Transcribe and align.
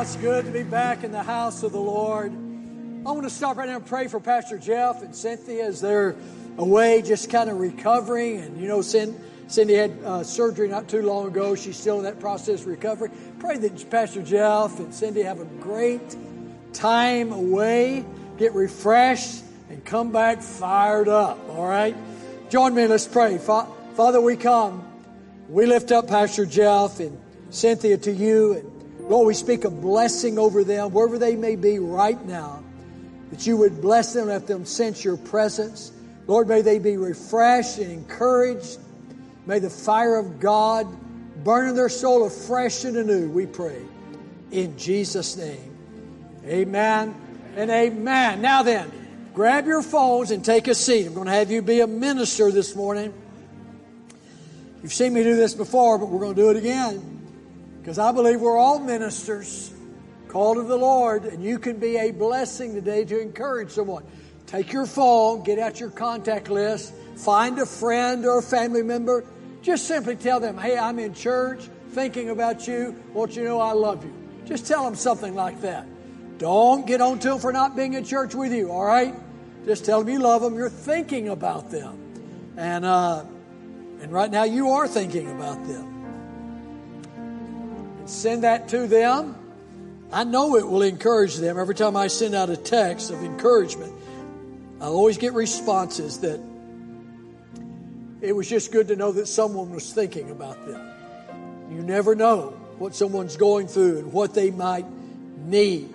It's 0.00 0.16
good 0.16 0.46
to 0.46 0.50
be 0.50 0.62
back 0.62 1.04
in 1.04 1.12
the 1.12 1.22
house 1.22 1.62
of 1.62 1.72
the 1.72 1.78
Lord. 1.78 2.32
I 2.32 3.12
want 3.12 3.24
to 3.24 3.30
stop 3.30 3.58
right 3.58 3.68
now 3.68 3.76
and 3.76 3.84
pray 3.84 4.08
for 4.08 4.18
Pastor 4.18 4.56
Jeff 4.56 5.02
and 5.02 5.14
Cynthia 5.14 5.66
as 5.66 5.82
they're 5.82 6.16
away, 6.56 7.02
just 7.02 7.28
kind 7.28 7.50
of 7.50 7.60
recovering. 7.60 8.40
And 8.40 8.58
you 8.58 8.66
know, 8.66 8.80
Cindy 8.80 9.74
had 9.74 9.90
uh, 10.02 10.24
surgery 10.24 10.68
not 10.68 10.88
too 10.88 11.02
long 11.02 11.26
ago. 11.26 11.54
She's 11.54 11.76
still 11.76 11.98
in 11.98 12.04
that 12.04 12.18
process 12.18 12.62
of 12.62 12.68
recovery. 12.68 13.10
Pray 13.40 13.58
that 13.58 13.90
Pastor 13.90 14.22
Jeff 14.22 14.78
and 14.78 14.94
Cindy 14.94 15.20
have 15.20 15.38
a 15.38 15.44
great 15.44 16.16
time 16.72 17.30
away, 17.30 18.06
get 18.38 18.54
refreshed, 18.54 19.44
and 19.68 19.84
come 19.84 20.12
back 20.12 20.40
fired 20.40 21.08
up. 21.08 21.38
All 21.50 21.68
right? 21.68 21.94
Join 22.48 22.74
me, 22.74 22.86
let's 22.86 23.06
pray. 23.06 23.36
Father, 23.36 24.22
we 24.22 24.36
come. 24.36 24.82
We 25.50 25.66
lift 25.66 25.92
up 25.92 26.08
Pastor 26.08 26.46
Jeff 26.46 27.00
and 27.00 27.20
Cynthia 27.50 27.98
to 27.98 28.10
you. 28.10 28.54
And 28.54 28.79
Lord, 29.10 29.26
we 29.26 29.34
speak 29.34 29.64
a 29.64 29.70
blessing 29.70 30.38
over 30.38 30.62
them, 30.62 30.92
wherever 30.92 31.18
they 31.18 31.34
may 31.34 31.56
be 31.56 31.80
right 31.80 32.24
now, 32.26 32.62
that 33.32 33.44
you 33.44 33.56
would 33.56 33.80
bless 33.80 34.12
them, 34.12 34.28
let 34.28 34.46
them 34.46 34.64
sense 34.64 35.04
your 35.04 35.16
presence. 35.16 35.90
Lord, 36.28 36.46
may 36.46 36.62
they 36.62 36.78
be 36.78 36.96
refreshed 36.96 37.78
and 37.78 37.90
encouraged. 37.90 38.78
May 39.46 39.58
the 39.58 39.68
fire 39.68 40.14
of 40.14 40.38
God 40.38 40.86
burn 41.42 41.70
in 41.70 41.74
their 41.74 41.88
soul 41.88 42.24
afresh 42.24 42.84
and 42.84 42.96
anew, 42.96 43.28
we 43.28 43.46
pray. 43.46 43.82
In 44.52 44.78
Jesus' 44.78 45.36
name. 45.36 45.76
Amen 46.46 47.12
and 47.56 47.68
amen. 47.68 48.40
Now 48.40 48.62
then, 48.62 48.92
grab 49.34 49.66
your 49.66 49.82
phones 49.82 50.30
and 50.30 50.44
take 50.44 50.68
a 50.68 50.74
seat. 50.74 51.06
I'm 51.06 51.14
going 51.14 51.26
to 51.26 51.32
have 51.32 51.50
you 51.50 51.62
be 51.62 51.80
a 51.80 51.88
minister 51.88 52.52
this 52.52 52.76
morning. 52.76 53.12
You've 54.84 54.92
seen 54.92 55.12
me 55.12 55.24
do 55.24 55.34
this 55.34 55.54
before, 55.54 55.98
but 55.98 56.10
we're 56.10 56.20
going 56.20 56.36
to 56.36 56.40
do 56.40 56.50
it 56.50 56.56
again. 56.56 57.19
Because 57.80 57.98
I 57.98 58.12
believe 58.12 58.40
we're 58.40 58.58
all 58.58 58.78
ministers 58.78 59.72
called 60.28 60.58
of 60.58 60.68
the 60.68 60.76
Lord, 60.76 61.24
and 61.24 61.42
you 61.42 61.58
can 61.58 61.78
be 61.78 61.96
a 61.96 62.10
blessing 62.10 62.74
today 62.74 63.04
to 63.06 63.20
encourage 63.20 63.70
someone. 63.70 64.04
Take 64.46 64.72
your 64.72 64.86
phone, 64.86 65.42
get 65.42 65.58
out 65.58 65.80
your 65.80 65.90
contact 65.90 66.50
list, 66.50 66.92
find 67.16 67.58
a 67.58 67.66
friend 67.66 68.26
or 68.26 68.38
a 68.38 68.42
family 68.42 68.82
member. 68.82 69.24
Just 69.62 69.86
simply 69.86 70.16
tell 70.16 70.40
them, 70.40 70.58
hey, 70.58 70.78
I'm 70.78 70.98
in 70.98 71.14
church, 71.14 71.68
thinking 71.90 72.30
about 72.30 72.68
you, 72.68 72.96
want 73.12 73.34
you 73.34 73.42
to 73.42 73.48
know 73.48 73.60
I 73.60 73.72
love 73.72 74.04
you. 74.04 74.12
Just 74.44 74.66
tell 74.66 74.84
them 74.84 74.94
something 74.94 75.34
like 75.34 75.60
that. 75.62 75.86
Don't 76.38 76.86
get 76.86 77.00
on 77.00 77.18
to 77.20 77.28
them 77.28 77.38
for 77.38 77.52
not 77.52 77.76
being 77.76 77.94
in 77.94 78.04
church 78.04 78.34
with 78.34 78.52
you, 78.52 78.70
all 78.70 78.84
right? 78.84 79.14
Just 79.64 79.84
tell 79.84 80.00
them 80.00 80.08
you 80.12 80.18
love 80.18 80.42
them, 80.42 80.54
you're 80.54 80.68
thinking 80.68 81.28
about 81.28 81.70
them. 81.70 81.98
And, 82.56 82.84
uh, 82.84 83.24
and 84.00 84.12
right 84.12 84.30
now 84.30 84.44
you 84.44 84.70
are 84.70 84.86
thinking 84.88 85.30
about 85.30 85.66
them 85.66 85.99
send 88.10 88.44
that 88.44 88.68
to 88.68 88.86
them. 88.86 89.36
I 90.12 90.24
know 90.24 90.56
it 90.56 90.66
will 90.66 90.82
encourage 90.82 91.36
them. 91.36 91.58
Every 91.58 91.74
time 91.74 91.96
I 91.96 92.08
send 92.08 92.34
out 92.34 92.50
a 92.50 92.56
text 92.56 93.10
of 93.10 93.22
encouragement, 93.22 93.92
I 94.80 94.86
always 94.86 95.18
get 95.18 95.34
responses 95.34 96.18
that 96.20 96.40
it 98.20 98.32
was 98.32 98.48
just 98.48 98.72
good 98.72 98.88
to 98.88 98.96
know 98.96 99.12
that 99.12 99.26
someone 99.26 99.70
was 99.70 99.92
thinking 99.92 100.30
about 100.30 100.66
them. 100.66 100.90
You 101.70 101.82
never 101.82 102.14
know 102.14 102.50
what 102.78 102.94
someone's 102.94 103.36
going 103.36 103.68
through 103.68 103.98
and 103.98 104.12
what 104.12 104.34
they 104.34 104.50
might 104.50 104.86
need. 105.44 105.94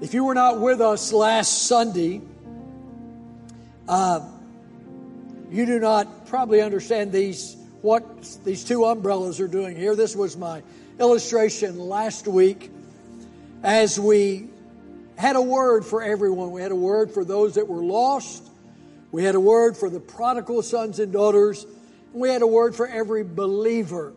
If 0.00 0.14
you 0.14 0.24
were 0.24 0.34
not 0.34 0.60
with 0.60 0.80
us 0.80 1.12
last 1.12 1.66
Sunday, 1.66 2.20
uh, 3.88 4.20
you 5.50 5.66
do 5.66 5.78
not 5.78 6.26
probably 6.26 6.60
understand 6.60 7.12
these 7.12 7.56
what 7.82 8.38
these 8.44 8.64
two 8.64 8.84
umbrellas 8.84 9.40
are 9.40 9.48
doing 9.48 9.76
here. 9.76 9.96
This 9.96 10.14
was 10.14 10.36
my 10.36 10.62
illustration 10.98 11.78
last 11.78 12.28
week 12.28 12.70
as 13.62 13.98
we 13.98 14.48
had 15.16 15.36
a 15.36 15.40
word 15.40 15.84
for 15.84 16.02
everyone. 16.02 16.50
We 16.50 16.62
had 16.62 16.72
a 16.72 16.76
word 16.76 17.10
for 17.10 17.24
those 17.24 17.54
that 17.54 17.68
were 17.68 17.82
lost. 17.82 18.48
We 19.12 19.24
had 19.24 19.34
a 19.34 19.40
word 19.40 19.76
for 19.76 19.90
the 19.90 20.00
prodigal 20.00 20.62
sons 20.62 20.98
and 20.98 21.12
daughters. 21.12 21.64
And 22.12 22.20
we 22.20 22.28
had 22.28 22.42
a 22.42 22.46
word 22.46 22.74
for 22.74 22.86
every 22.86 23.24
believer. 23.24 24.12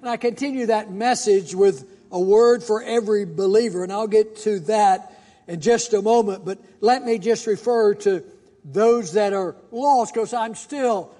And 0.00 0.08
I 0.08 0.16
continue 0.16 0.66
that 0.66 0.92
message 0.92 1.54
with 1.54 1.88
a 2.10 2.20
word 2.20 2.62
for 2.62 2.82
every 2.82 3.24
believer. 3.24 3.82
And 3.82 3.92
I'll 3.92 4.06
get 4.06 4.36
to 4.38 4.60
that 4.60 5.20
in 5.46 5.60
just 5.60 5.94
a 5.94 6.02
moment. 6.02 6.44
But 6.44 6.58
let 6.80 7.04
me 7.04 7.18
just 7.18 7.46
refer 7.46 7.94
to 7.94 8.24
those 8.64 9.12
that 9.12 9.32
are 9.32 9.56
lost 9.70 10.14
because 10.14 10.32
I'm 10.32 10.54
still 10.54 11.14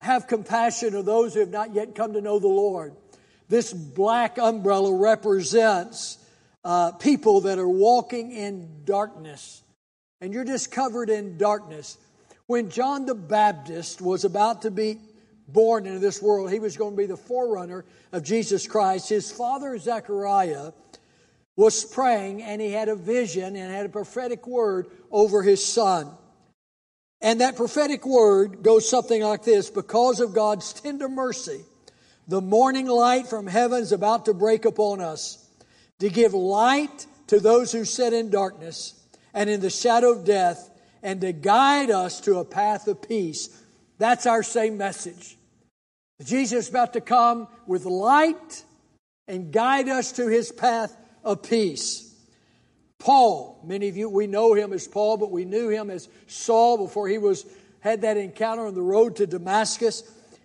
have 0.00 0.26
compassion 0.26 0.94
of 0.94 1.04
those 1.04 1.34
who 1.34 1.40
have 1.40 1.50
not 1.50 1.74
yet 1.74 1.94
come 1.94 2.12
to 2.12 2.20
know 2.20 2.38
the 2.38 2.48
Lord. 2.48 2.94
This 3.48 3.72
black 3.72 4.38
umbrella 4.38 4.94
represents 4.94 6.18
uh, 6.64 6.92
people 6.92 7.42
that 7.42 7.58
are 7.58 7.68
walking 7.68 8.32
in 8.32 8.84
darkness. 8.84 9.62
And 10.20 10.32
you're 10.32 10.44
just 10.44 10.70
covered 10.70 11.10
in 11.10 11.38
darkness. 11.38 11.96
When 12.46 12.70
John 12.70 13.06
the 13.06 13.14
Baptist 13.14 14.00
was 14.00 14.24
about 14.24 14.62
to 14.62 14.70
be 14.70 14.98
born 15.48 15.86
into 15.86 15.98
this 15.98 16.20
world, 16.20 16.52
he 16.52 16.58
was 16.58 16.76
going 16.76 16.92
to 16.92 16.96
be 16.96 17.06
the 17.06 17.16
forerunner 17.16 17.84
of 18.12 18.22
Jesus 18.22 18.66
Christ. 18.66 19.08
His 19.08 19.30
father, 19.30 19.78
Zechariah, 19.78 20.72
was 21.56 21.84
praying 21.84 22.42
and 22.42 22.60
he 22.60 22.70
had 22.70 22.88
a 22.88 22.94
vision 22.94 23.56
and 23.56 23.72
had 23.72 23.86
a 23.86 23.90
prophetic 23.90 24.46
word 24.46 24.86
over 25.10 25.42
his 25.42 25.64
son. 25.64 26.10
And 27.20 27.40
that 27.40 27.56
prophetic 27.56 28.06
word 28.06 28.62
goes 28.62 28.88
something 28.88 29.22
like 29.22 29.44
this 29.44 29.70
Because 29.70 30.20
of 30.20 30.34
God's 30.34 30.72
tender 30.72 31.08
mercy, 31.08 31.60
the 32.26 32.40
morning 32.40 32.86
light 32.86 33.26
from 33.26 33.46
heaven 33.46 33.82
is 33.82 33.92
about 33.92 34.26
to 34.26 34.34
break 34.34 34.64
upon 34.64 35.00
us 35.00 35.44
to 35.98 36.08
give 36.08 36.34
light 36.34 37.06
to 37.28 37.40
those 37.40 37.72
who 37.72 37.84
sit 37.84 38.12
in 38.12 38.30
darkness 38.30 38.94
and 39.34 39.50
in 39.50 39.60
the 39.60 39.70
shadow 39.70 40.12
of 40.12 40.24
death 40.24 40.70
and 41.02 41.20
to 41.20 41.32
guide 41.32 41.90
us 41.90 42.20
to 42.20 42.38
a 42.38 42.44
path 42.44 42.86
of 42.88 43.02
peace. 43.02 43.48
That's 43.98 44.26
our 44.26 44.42
same 44.42 44.76
message. 44.76 45.36
Jesus 46.24 46.66
is 46.66 46.70
about 46.70 46.94
to 46.94 47.00
come 47.00 47.48
with 47.66 47.84
light 47.84 48.64
and 49.26 49.52
guide 49.52 49.88
us 49.88 50.12
to 50.12 50.28
his 50.28 50.50
path 50.50 50.96
of 51.22 51.42
peace. 51.42 52.07
Paul, 53.08 53.58
many 53.64 53.88
of 53.88 53.96
you, 53.96 54.06
we 54.10 54.26
know 54.26 54.52
him 54.52 54.74
as 54.74 54.86
Paul, 54.86 55.16
but 55.16 55.30
we 55.30 55.46
knew 55.46 55.70
him 55.70 55.88
as 55.88 56.10
Saul 56.26 56.76
before 56.76 57.08
he 57.08 57.16
was 57.16 57.46
had 57.80 58.02
that 58.02 58.18
encounter 58.18 58.66
on 58.66 58.74
the 58.74 58.82
road 58.82 59.16
to 59.16 59.26
Damascus. 59.26 60.02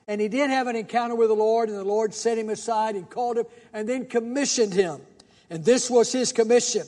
And 0.07 0.22
he 0.22 0.29
did 0.29 0.50
have 0.50 0.68
an 0.68 0.78
encounter 0.78 1.13
with 1.13 1.28
the 1.28 1.35
Lord, 1.35 1.68
and 1.68 1.78
the 1.78 1.84
Lord 1.84 2.13
set 2.13 2.38
him 2.38 2.47
aside 2.47 2.96
and 2.96 3.09
called 3.09 3.38
him 3.38 3.47
and 3.74 3.90
then 3.90 4.06
commissioned 4.06 4.74
him. 4.74 5.01
And 5.50 5.66
this 5.66 5.90
was 5.90 6.13
his 6.13 6.31
commission. 6.31 6.84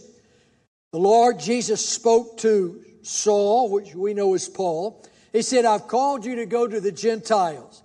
The 0.93 0.99
Lord 0.99 1.41
Jesus 1.41 1.85
spoke 1.85 2.37
to 2.37 2.81
Saul, 3.01 3.69
which 3.69 3.93
we 3.93 4.13
know 4.13 4.33
as 4.33 4.47
Paul. 4.47 5.03
He 5.33 5.41
said, 5.41 5.65
I've 5.65 5.89
called 5.89 6.23
you 6.23 6.37
to 6.37 6.45
go 6.45 6.65
to 6.65 6.79
the 6.79 6.93
Gentiles, 6.93 7.83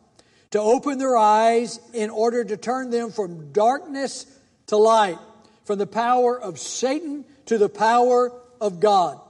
to 0.53 0.61
open 0.61 0.99
their 0.99 1.17
eyes 1.17 1.81
in 1.93 2.11
order 2.11 2.45
to 2.45 2.57
turn 2.57 2.91
them 2.91 3.11
from 3.11 3.51
darkness 3.51 4.27
to 4.69 4.77
light, 4.77 5.19
from 5.65 5.81
the 5.81 5.89
power 5.89 6.41
of 6.41 6.61
Satan 6.61 7.25
to 7.51 7.59
the 7.59 7.69
power 7.69 8.31
of 8.61 8.79
God. 8.79 9.21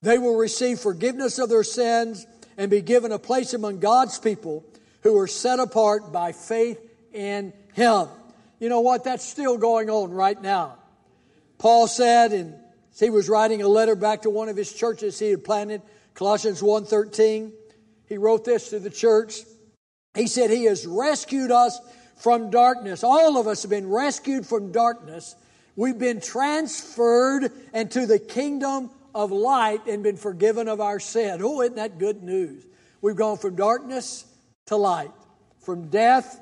They 0.00 0.18
will 0.18 0.36
receive 0.36 0.78
forgiveness 0.78 1.40
of 1.40 1.48
their 1.48 1.64
sins 1.64 2.24
and 2.56 2.70
be 2.70 2.80
given 2.80 3.10
a 3.10 3.18
place 3.18 3.54
among 3.54 3.80
God's 3.80 4.20
people 4.20 4.64
who 5.02 5.18
are 5.18 5.26
set 5.26 5.58
apart 5.58 6.12
by 6.12 6.30
faith 6.30 6.78
in 7.12 7.52
Him. 7.72 8.06
You 8.60 8.68
know 8.68 8.82
what? 8.82 9.02
That's 9.02 9.24
still 9.24 9.58
going 9.58 9.90
on 9.90 10.12
right 10.12 10.40
now. 10.40 10.76
Paul 11.58 11.88
said, 11.88 12.32
and 12.32 12.54
he 13.00 13.10
was 13.10 13.28
writing 13.28 13.62
a 13.62 13.68
letter 13.68 13.96
back 13.96 14.22
to 14.22 14.30
one 14.30 14.48
of 14.48 14.56
his 14.56 14.72
churches 14.72 15.18
he 15.18 15.30
had 15.30 15.42
planted, 15.42 15.82
Colossians 16.14 16.62
1.13. 16.62 17.50
He 18.08 18.16
wrote 18.16 18.44
this 18.44 18.70
to 18.70 18.78
the 18.78 18.90
church. 18.90 19.40
He 20.14 20.28
said, 20.28 20.50
He 20.50 20.66
has 20.66 20.86
rescued 20.86 21.50
us 21.50 21.80
from 22.14 22.52
darkness. 22.52 23.02
All 23.02 23.36
of 23.36 23.48
us 23.48 23.62
have 23.62 23.70
been 23.70 23.90
rescued 23.90 24.46
from 24.46 24.70
darkness 24.70 25.34
We've 25.76 25.98
been 25.98 26.20
transferred 26.22 27.52
into 27.74 28.06
the 28.06 28.18
kingdom 28.18 28.90
of 29.14 29.30
light 29.30 29.86
and 29.86 30.02
been 30.02 30.16
forgiven 30.16 30.68
of 30.68 30.80
our 30.80 30.98
sin. 30.98 31.40
Oh, 31.42 31.60
isn't 31.60 31.76
that 31.76 31.98
good 31.98 32.22
news? 32.22 32.64
We've 33.02 33.16
gone 33.16 33.36
from 33.36 33.56
darkness 33.56 34.24
to 34.66 34.76
light, 34.76 35.12
from 35.60 35.88
death 35.88 36.40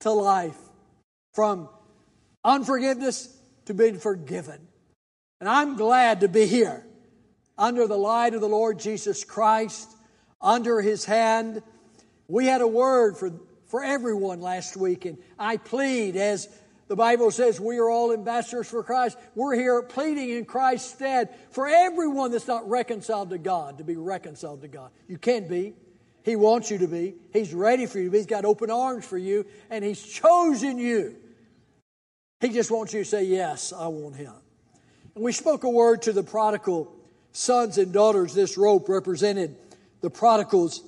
to 0.00 0.10
life, 0.10 0.58
from 1.34 1.68
unforgiveness 2.44 3.34
to 3.64 3.74
being 3.74 3.98
forgiven. 3.98 4.60
And 5.40 5.48
I'm 5.48 5.76
glad 5.76 6.20
to 6.20 6.28
be 6.28 6.46
here 6.46 6.86
under 7.58 7.86
the 7.86 7.98
light 7.98 8.34
of 8.34 8.40
the 8.40 8.48
Lord 8.48 8.78
Jesus 8.78 9.24
Christ, 9.24 9.90
under 10.40 10.80
his 10.82 11.04
hand. 11.04 11.62
We 12.28 12.46
had 12.46 12.60
a 12.60 12.68
word 12.68 13.16
for, 13.16 13.32
for 13.66 13.82
everyone 13.82 14.40
last 14.40 14.76
week, 14.76 15.06
and 15.06 15.18
I 15.38 15.56
plead 15.56 16.16
as 16.16 16.48
the 16.88 16.96
Bible 16.96 17.30
says 17.30 17.60
we 17.60 17.78
are 17.78 17.88
all 17.88 18.12
ambassadors 18.12 18.68
for 18.68 18.82
Christ. 18.82 19.18
We're 19.34 19.54
here 19.54 19.82
pleading 19.82 20.30
in 20.30 20.44
Christ's 20.44 20.94
stead 20.94 21.30
for 21.50 21.66
everyone 21.66 22.30
that's 22.30 22.46
not 22.46 22.68
reconciled 22.68 23.30
to 23.30 23.38
God 23.38 23.78
to 23.78 23.84
be 23.84 23.96
reconciled 23.96 24.62
to 24.62 24.68
God. 24.68 24.90
You 25.08 25.18
can 25.18 25.48
be. 25.48 25.74
He 26.22 26.36
wants 26.36 26.70
you 26.70 26.78
to 26.78 26.88
be. 26.88 27.14
He's 27.32 27.54
ready 27.54 27.86
for 27.86 27.98
you 27.98 28.06
to 28.06 28.10
be. 28.10 28.18
He's 28.18 28.26
got 28.26 28.44
open 28.44 28.70
arms 28.70 29.04
for 29.04 29.18
you, 29.18 29.46
and 29.70 29.84
He's 29.84 30.02
chosen 30.02 30.78
you. 30.78 31.16
He 32.40 32.48
just 32.48 32.70
wants 32.70 32.92
you 32.92 33.04
to 33.04 33.08
say, 33.08 33.24
Yes, 33.24 33.72
I 33.72 33.86
want 33.88 34.16
him. 34.16 34.32
And 35.14 35.24
we 35.24 35.32
spoke 35.32 35.64
a 35.64 35.70
word 35.70 36.02
to 36.02 36.12
the 36.12 36.22
prodigal 36.22 36.92
sons 37.32 37.78
and 37.78 37.92
daughters. 37.92 38.34
This 38.34 38.58
rope 38.58 38.88
represented 38.88 39.56
the 40.00 40.10
prodigals 40.10 40.82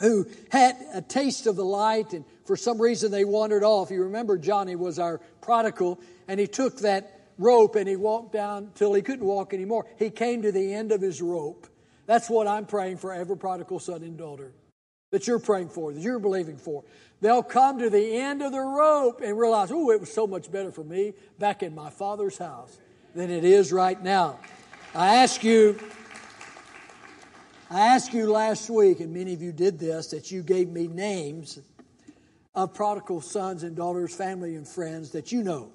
who 0.00 0.26
had 0.50 0.76
a 0.94 1.02
taste 1.02 1.46
of 1.46 1.56
the 1.56 1.64
light 1.64 2.12
and 2.12 2.24
for 2.48 2.56
some 2.56 2.80
reason 2.80 3.12
they 3.12 3.26
wandered 3.26 3.62
off. 3.62 3.90
You 3.90 4.04
remember 4.04 4.38
Johnny 4.38 4.74
was 4.74 4.98
our 4.98 5.20
prodigal 5.42 6.00
and 6.28 6.40
he 6.40 6.46
took 6.46 6.78
that 6.78 7.28
rope 7.36 7.76
and 7.76 7.86
he 7.86 7.94
walked 7.94 8.32
down 8.32 8.70
till 8.74 8.94
he 8.94 9.02
couldn't 9.02 9.26
walk 9.26 9.52
anymore. 9.52 9.84
He 9.98 10.08
came 10.08 10.40
to 10.40 10.50
the 10.50 10.72
end 10.72 10.90
of 10.90 11.02
his 11.02 11.20
rope. 11.20 11.66
That's 12.06 12.30
what 12.30 12.48
I'm 12.48 12.64
praying 12.64 12.96
for 12.96 13.12
every 13.12 13.36
prodigal 13.36 13.80
son 13.80 14.02
and 14.02 14.16
daughter 14.16 14.54
that 15.10 15.26
you're 15.26 15.38
praying 15.38 15.68
for, 15.68 15.92
that 15.92 16.00
you're 16.00 16.18
believing 16.18 16.56
for. 16.56 16.84
They'll 17.20 17.42
come 17.42 17.80
to 17.80 17.90
the 17.90 18.16
end 18.16 18.40
of 18.40 18.52
the 18.52 18.60
rope 18.60 19.20
and 19.22 19.38
realize, 19.38 19.70
oh, 19.70 19.90
it 19.90 20.00
was 20.00 20.10
so 20.10 20.26
much 20.26 20.50
better 20.50 20.72
for 20.72 20.84
me 20.84 21.12
back 21.38 21.62
in 21.62 21.74
my 21.74 21.90
father's 21.90 22.38
house 22.38 22.78
than 23.14 23.30
it 23.30 23.44
is 23.44 23.72
right 23.72 24.02
now. 24.02 24.38
I 24.94 25.16
ask 25.16 25.44
you, 25.44 25.78
I 27.70 27.88
asked 27.88 28.14
you 28.14 28.30
last 28.30 28.70
week, 28.70 29.00
and 29.00 29.12
many 29.12 29.34
of 29.34 29.42
you 29.42 29.52
did 29.52 29.78
this, 29.78 30.06
that 30.08 30.30
you 30.30 30.42
gave 30.42 30.70
me 30.70 30.86
names 30.86 31.58
of 32.58 32.74
prodigal 32.74 33.20
sons 33.20 33.62
and 33.62 33.76
daughters, 33.76 34.12
family 34.12 34.56
and 34.56 34.66
friends 34.66 35.10
that 35.12 35.30
you 35.30 35.44
know. 35.44 35.70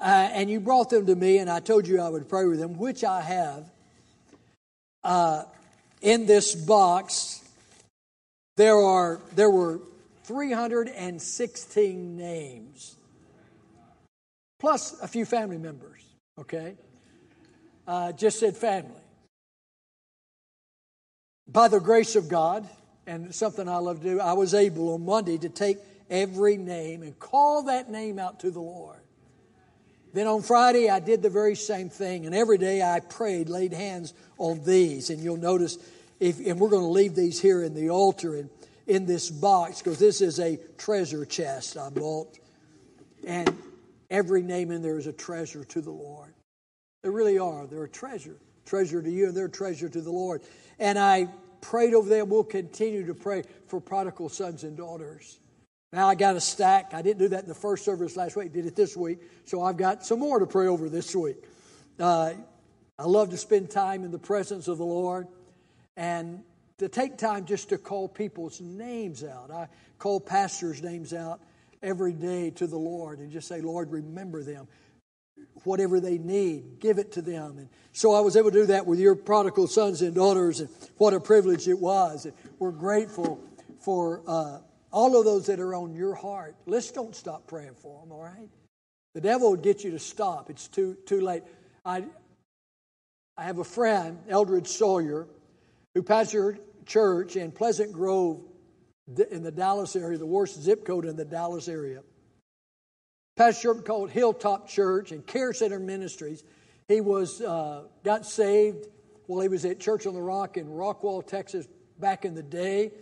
Uh, 0.00 0.30
and 0.32 0.48
you 0.48 0.58
brought 0.58 0.88
them 0.88 1.04
to 1.04 1.14
me, 1.14 1.36
and 1.36 1.50
I 1.50 1.60
told 1.60 1.86
you 1.86 2.00
I 2.00 2.08
would 2.08 2.26
pray 2.26 2.46
with 2.46 2.58
them, 2.58 2.78
which 2.78 3.04
I 3.04 3.20
have. 3.20 3.70
Uh, 5.04 5.42
in 6.00 6.24
this 6.24 6.54
box, 6.54 7.46
there 8.56 8.78
are 8.78 9.20
there 9.34 9.50
were 9.50 9.78
316 10.22 12.16
names, 12.16 12.96
plus 14.60 14.98
a 15.02 15.08
few 15.08 15.26
family 15.26 15.58
members. 15.58 16.00
Okay, 16.40 16.76
uh, 17.86 18.12
just 18.12 18.38
said 18.40 18.56
family. 18.56 18.90
By 21.46 21.68
the 21.68 21.78
grace 21.78 22.16
of 22.16 22.30
God, 22.30 22.66
and 23.06 23.34
something 23.34 23.68
I 23.68 23.76
love 23.76 24.02
to 24.02 24.04
do, 24.04 24.20
I 24.20 24.32
was 24.32 24.54
able 24.54 24.94
on 24.94 25.04
Monday 25.04 25.38
to 25.38 25.48
take 25.48 25.78
every 26.10 26.56
name 26.56 27.02
and 27.02 27.18
call 27.18 27.64
that 27.64 27.90
name 27.90 28.18
out 28.18 28.40
to 28.40 28.50
the 28.50 28.60
Lord. 28.60 28.98
Then 30.12 30.26
on 30.28 30.42
Friday, 30.42 30.88
I 30.88 31.00
did 31.00 31.22
the 31.22 31.30
very 31.30 31.56
same 31.56 31.90
thing, 31.90 32.24
and 32.24 32.34
every 32.34 32.56
day 32.56 32.82
I 32.82 33.00
prayed, 33.00 33.48
laid 33.48 33.72
hands 33.72 34.14
on 34.38 34.62
these. 34.64 35.10
And 35.10 35.20
you'll 35.20 35.36
notice, 35.36 35.76
if, 36.20 36.38
and 36.38 36.60
we're 36.60 36.70
going 36.70 36.84
to 36.84 36.88
leave 36.88 37.16
these 37.16 37.40
here 37.40 37.62
in 37.62 37.74
the 37.74 37.90
altar 37.90 38.36
and 38.36 38.48
in 38.86 39.06
this 39.06 39.30
box 39.30 39.78
because 39.78 39.98
this 39.98 40.20
is 40.20 40.38
a 40.38 40.58
treasure 40.78 41.24
chest 41.24 41.76
I 41.76 41.90
bought. 41.90 42.38
And 43.26 43.56
every 44.10 44.42
name 44.42 44.70
in 44.70 44.82
there 44.82 44.98
is 44.98 45.06
a 45.06 45.12
treasure 45.12 45.64
to 45.64 45.80
the 45.80 45.90
Lord. 45.90 46.32
They 47.02 47.10
really 47.10 47.38
are. 47.38 47.66
They're 47.66 47.84
a 47.84 47.88
treasure. 47.88 48.36
Treasure 48.66 49.02
to 49.02 49.10
you, 49.10 49.26
and 49.26 49.36
they're 49.36 49.46
a 49.46 49.50
treasure 49.50 49.88
to 49.88 50.00
the 50.00 50.10
Lord. 50.12 50.42
And 50.78 50.98
I 50.98 51.28
prayed 51.64 51.94
over 51.94 52.08
them. 52.08 52.28
We'll 52.28 52.44
continue 52.44 53.06
to 53.06 53.14
pray 53.14 53.42
for 53.66 53.80
prodigal 53.80 54.28
sons 54.28 54.64
and 54.64 54.76
daughters. 54.76 55.38
Now 55.92 56.08
I 56.08 56.14
got 56.14 56.36
a 56.36 56.40
stack. 56.40 56.92
I 56.92 57.02
didn't 57.02 57.18
do 57.18 57.28
that 57.28 57.42
in 57.42 57.48
the 57.48 57.54
first 57.54 57.84
service 57.84 58.16
last 58.16 58.36
week, 58.36 58.52
did 58.52 58.66
it 58.66 58.76
this 58.76 58.96
week. 58.96 59.20
So 59.46 59.62
I've 59.62 59.78
got 59.78 60.04
some 60.04 60.20
more 60.20 60.38
to 60.38 60.46
pray 60.46 60.66
over 60.66 60.88
this 60.88 61.16
week. 61.16 61.36
Uh, 61.98 62.34
I 62.98 63.04
love 63.04 63.30
to 63.30 63.38
spend 63.38 63.70
time 63.70 64.04
in 64.04 64.10
the 64.10 64.18
presence 64.18 64.68
of 64.68 64.78
the 64.78 64.84
Lord 64.84 65.26
and 65.96 66.42
to 66.78 66.88
take 66.88 67.16
time 67.16 67.46
just 67.46 67.70
to 67.70 67.78
call 67.78 68.08
people's 68.08 68.60
names 68.60 69.24
out. 69.24 69.50
I 69.50 69.68
call 69.98 70.20
pastors' 70.20 70.82
names 70.82 71.14
out 71.14 71.40
every 71.82 72.12
day 72.12 72.50
to 72.50 72.66
the 72.66 72.76
Lord 72.76 73.20
and 73.20 73.30
just 73.30 73.48
say, 73.48 73.60
Lord, 73.60 73.90
remember 73.90 74.42
them 74.42 74.68
whatever 75.64 76.00
they 76.00 76.18
need, 76.18 76.80
give 76.80 76.98
it 76.98 77.12
to 77.12 77.22
them. 77.22 77.58
And 77.58 77.68
so 77.92 78.12
I 78.12 78.20
was 78.20 78.36
able 78.36 78.50
to 78.50 78.58
do 78.60 78.66
that 78.66 78.86
with 78.86 78.98
your 78.98 79.14
prodigal 79.14 79.66
sons 79.66 80.02
and 80.02 80.14
daughters, 80.14 80.60
and 80.60 80.68
what 80.98 81.14
a 81.14 81.20
privilege 81.20 81.68
it 81.68 81.78
was. 81.78 82.26
And 82.26 82.34
we're 82.58 82.72
grateful 82.72 83.40
for 83.80 84.22
uh, 84.26 84.58
all 84.90 85.18
of 85.18 85.24
those 85.24 85.46
that 85.46 85.60
are 85.60 85.74
on 85.74 85.94
your 85.94 86.14
heart. 86.14 86.56
Let's 86.66 86.90
don't 86.90 87.14
stop 87.14 87.46
praying 87.46 87.74
for 87.76 88.00
them, 88.00 88.12
all 88.12 88.22
right? 88.22 88.48
The 89.14 89.20
devil 89.20 89.50
would 89.52 89.62
get 89.62 89.84
you 89.84 89.92
to 89.92 89.98
stop. 89.98 90.50
It's 90.50 90.68
too, 90.68 90.96
too 91.06 91.20
late. 91.20 91.42
I, 91.84 92.04
I 93.36 93.44
have 93.44 93.58
a 93.58 93.64
friend, 93.64 94.18
Eldred 94.28 94.66
Sawyer, 94.66 95.26
who 95.94 96.02
pastored 96.02 96.58
church 96.86 97.36
in 97.36 97.52
Pleasant 97.52 97.92
Grove 97.92 98.40
in 99.30 99.42
the 99.42 99.52
Dallas 99.52 99.96
area, 99.96 100.18
the 100.18 100.26
worst 100.26 100.62
zip 100.62 100.84
code 100.84 101.04
in 101.04 101.16
the 101.16 101.24
Dallas 101.24 101.68
area. 101.68 102.02
Pastor 103.36 103.74
called 103.74 104.10
Hilltop 104.10 104.68
Church 104.68 105.10
and 105.10 105.26
Care 105.26 105.52
Center 105.52 105.80
Ministries. 105.80 106.44
He 106.86 107.00
was 107.00 107.40
uh, 107.40 107.82
got 108.04 108.24
saved 108.24 108.86
while 109.26 109.40
he 109.40 109.48
was 109.48 109.64
at 109.64 109.80
Church 109.80 110.06
on 110.06 110.14
the 110.14 110.22
Rock 110.22 110.56
in 110.56 110.68
Rockwall, 110.68 111.26
Texas, 111.26 111.66
back 111.98 112.24
in 112.24 112.34
the 112.34 112.44
day, 112.44 112.92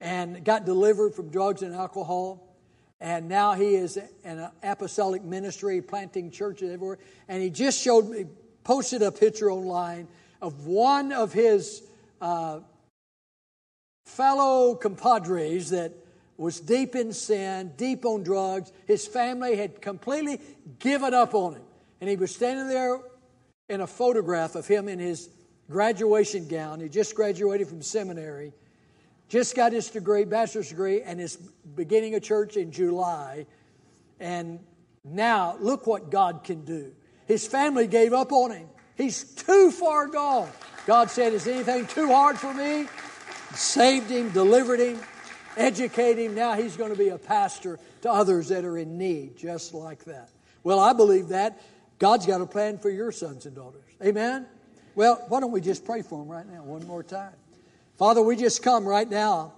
and 0.00 0.42
got 0.42 0.64
delivered 0.64 1.14
from 1.14 1.28
drugs 1.28 1.60
and 1.60 1.74
alcohol. 1.74 2.56
And 3.02 3.28
now 3.28 3.52
he 3.52 3.74
is 3.74 3.98
an 4.24 4.48
apostolic 4.62 5.22
ministry, 5.22 5.82
planting 5.82 6.30
churches 6.30 6.72
everywhere. 6.72 6.98
And 7.28 7.42
he 7.42 7.50
just 7.50 7.78
showed 7.78 8.08
me, 8.08 8.24
posted 8.64 9.02
a 9.02 9.12
picture 9.12 9.50
online 9.50 10.08
of 10.40 10.66
one 10.66 11.12
of 11.12 11.34
his 11.34 11.82
uh, 12.22 12.60
fellow 14.06 14.74
compadres 14.74 15.68
that 15.70 15.92
was 16.36 16.60
deep 16.60 16.94
in 16.94 17.12
sin, 17.12 17.72
deep 17.76 18.04
on 18.04 18.22
drugs. 18.22 18.72
His 18.86 19.06
family 19.06 19.56
had 19.56 19.80
completely 19.80 20.40
given 20.78 21.14
up 21.14 21.34
on 21.34 21.54
him. 21.54 21.62
And 22.00 22.10
he 22.10 22.16
was 22.16 22.34
standing 22.34 22.68
there 22.68 23.00
in 23.68 23.80
a 23.80 23.86
photograph 23.86 24.54
of 24.54 24.66
him 24.66 24.88
in 24.88 24.98
his 24.98 25.30
graduation 25.70 26.46
gown. 26.46 26.80
He 26.80 26.88
just 26.88 27.14
graduated 27.14 27.68
from 27.68 27.82
seminary, 27.82 28.52
just 29.28 29.56
got 29.56 29.72
his 29.72 29.88
degree, 29.88 30.24
bachelor's 30.24 30.68
degree, 30.68 31.02
and 31.02 31.20
is 31.20 31.36
beginning 31.36 32.14
a 32.14 32.20
church 32.20 32.56
in 32.56 32.70
July. 32.70 33.46
And 34.20 34.60
now, 35.04 35.56
look 35.58 35.86
what 35.86 36.10
God 36.10 36.44
can 36.44 36.64
do. 36.64 36.92
His 37.26 37.46
family 37.46 37.86
gave 37.86 38.12
up 38.12 38.30
on 38.30 38.50
him. 38.50 38.68
He's 38.96 39.24
too 39.24 39.70
far 39.70 40.06
gone. 40.06 40.48
God 40.86 41.10
said, 41.10 41.32
Is 41.32 41.48
anything 41.48 41.86
too 41.86 42.08
hard 42.08 42.38
for 42.38 42.52
me? 42.54 42.86
Saved 43.54 44.10
him, 44.10 44.30
delivered 44.30 44.80
him 44.80 45.00
educate 45.56 46.18
him. 46.18 46.34
Now 46.34 46.54
he's 46.54 46.76
going 46.76 46.92
to 46.92 46.98
be 46.98 47.08
a 47.08 47.18
pastor 47.18 47.78
to 48.02 48.10
others 48.10 48.48
that 48.48 48.64
are 48.64 48.78
in 48.78 48.98
need, 48.98 49.36
just 49.36 49.74
like 49.74 50.04
that. 50.04 50.30
Well, 50.62 50.80
I 50.80 50.92
believe 50.92 51.28
that. 51.28 51.60
God's 51.98 52.26
got 52.26 52.40
a 52.40 52.46
plan 52.46 52.78
for 52.78 52.90
your 52.90 53.12
sons 53.12 53.46
and 53.46 53.56
daughters. 53.56 53.82
Amen? 54.04 54.46
Well, 54.94 55.24
why 55.28 55.40
don't 55.40 55.52
we 55.52 55.60
just 55.60 55.84
pray 55.84 56.02
for 56.02 56.18
them 56.18 56.28
right 56.28 56.46
now, 56.46 56.62
one 56.62 56.86
more 56.86 57.02
time? 57.02 57.32
Father, 57.98 58.22
we 58.22 58.36
just 58.36 58.62
come 58.62 58.86
right 58.86 59.08
now. 59.08 59.52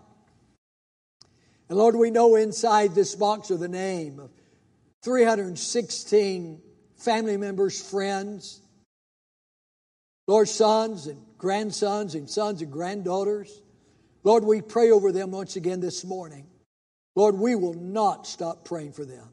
And 1.68 1.76
Lord, 1.76 1.96
we 1.96 2.10
know 2.10 2.36
inside 2.36 2.94
this 2.94 3.14
box 3.14 3.50
are 3.50 3.56
the 3.56 3.68
name 3.68 4.20
of 4.20 4.30
316 5.02 6.60
family 6.96 7.36
members, 7.36 7.80
friends, 7.90 8.60
Lord, 10.26 10.48
sons 10.48 11.06
and 11.06 11.20
grandsons 11.38 12.14
and 12.14 12.28
sons 12.28 12.62
and 12.62 12.70
granddaughters. 12.70 13.62
Lord, 14.24 14.44
we 14.44 14.60
pray 14.60 14.90
over 14.90 15.12
them 15.12 15.30
once 15.30 15.56
again 15.56 15.80
this 15.80 16.04
morning. 16.04 16.46
Lord, 17.14 17.36
we 17.36 17.54
will 17.54 17.74
not 17.74 18.26
stop 18.26 18.64
praying 18.64 18.92
for 18.92 19.04
them. 19.04 19.28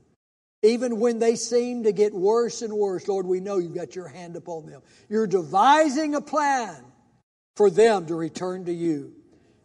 Even 0.63 0.99
when 0.99 1.19
they 1.19 1.35
seem 1.35 1.83
to 1.83 1.91
get 1.91 2.13
worse 2.13 2.63
and 2.63 2.73
worse, 2.73 3.07
Lord, 3.07 3.27
we 3.27 3.39
know 3.39 3.59
you've 3.59 3.75
got 3.75 3.95
your 3.95 4.07
hand 4.07 4.35
upon 4.35 4.65
them. 4.65 4.81
You're 5.09 5.27
devising 5.27 6.15
a 6.15 6.21
plan 6.21 6.75
for 7.55 7.69
them 7.69 8.07
to 8.07 8.15
return 8.15 8.65
to 8.65 8.73
you. 8.73 9.13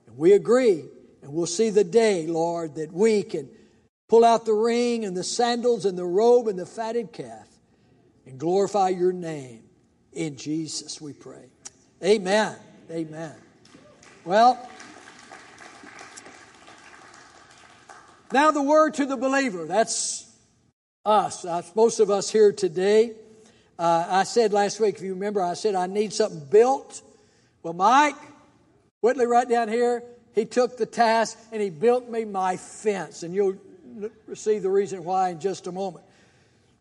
And 0.07 0.19
we 0.19 0.33
agree, 0.33 0.85
and 1.23 1.33
we'll 1.33 1.47
see 1.47 1.71
the 1.71 1.85
day, 1.85 2.27
Lord, 2.27 2.75
that 2.75 2.93
we 2.93 3.23
can 3.23 3.49
pull 4.09 4.25
out 4.25 4.45
the 4.45 4.53
ring 4.53 5.05
and 5.05 5.17
the 5.17 5.25
sandals 5.25 5.87
and 5.87 5.97
the 5.97 6.05
robe 6.05 6.49
and 6.49 6.59
the 6.59 6.67
fatted 6.67 7.13
calf 7.13 7.49
and 8.27 8.39
glorify 8.39 8.91
your 8.91 9.13
name. 9.13 9.63
In 10.13 10.37
Jesus 10.37 11.01
we 11.01 11.13
pray. 11.13 11.47
Amen. 12.05 12.57
Amen. 12.91 13.35
Well, 14.25 14.69
Now, 18.33 18.53
the 18.53 18.63
word 18.63 18.95
to 18.95 19.07
the 19.07 19.17
believer. 19.17 19.67
That's 19.67 20.25
us. 21.05 21.43
That's 21.43 21.75
most 21.75 21.99
of 21.99 22.11
us 22.11 22.31
here 22.31 22.53
today. 22.53 23.13
Uh, 23.77 24.07
I 24.09 24.23
said 24.23 24.53
last 24.53 24.79
week, 24.79 24.97
if 24.97 25.03
you 25.03 25.15
remember, 25.15 25.43
I 25.43 25.55
said 25.55 25.75
I 25.75 25.87
need 25.87 26.13
something 26.13 26.47
built. 26.49 27.03
Well, 27.63 27.73
Mike 27.73 28.15
Whitley, 29.01 29.27
right 29.27 29.49
down 29.49 29.69
here, 29.69 30.05
he 30.35 30.45
took 30.45 30.77
the 30.77 30.87
task 30.87 31.39
and 31.51 31.61
he 31.61 31.71
built 31.71 32.09
me 32.09 32.25
my 32.25 32.57
fence. 32.57 33.25
And 33.25 33.35
you'll 33.35 33.57
see 34.35 34.61
the 34.61 34.71
reason 34.71 35.03
why 35.03 35.31
in 35.31 35.41
just 35.41 35.67
a 35.67 35.73
moment. 35.73 36.05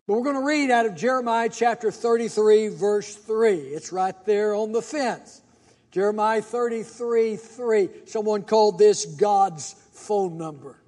But 0.06 0.14
we're 0.14 0.24
going 0.24 0.36
to 0.36 0.46
read 0.46 0.70
out 0.70 0.86
of 0.86 0.94
Jeremiah 0.94 1.48
chapter 1.48 1.90
33, 1.90 2.68
verse 2.68 3.16
3. 3.16 3.56
It's 3.56 3.90
right 3.92 4.14
there 4.24 4.54
on 4.54 4.70
the 4.70 4.82
fence. 4.82 5.40
Jeremiah 5.90 6.42
33, 6.42 7.34
3. 7.36 7.88
Someone 8.06 8.42
called 8.42 8.78
this 8.78 9.04
God's 9.04 9.74
phone 9.92 10.38
number. 10.38 10.79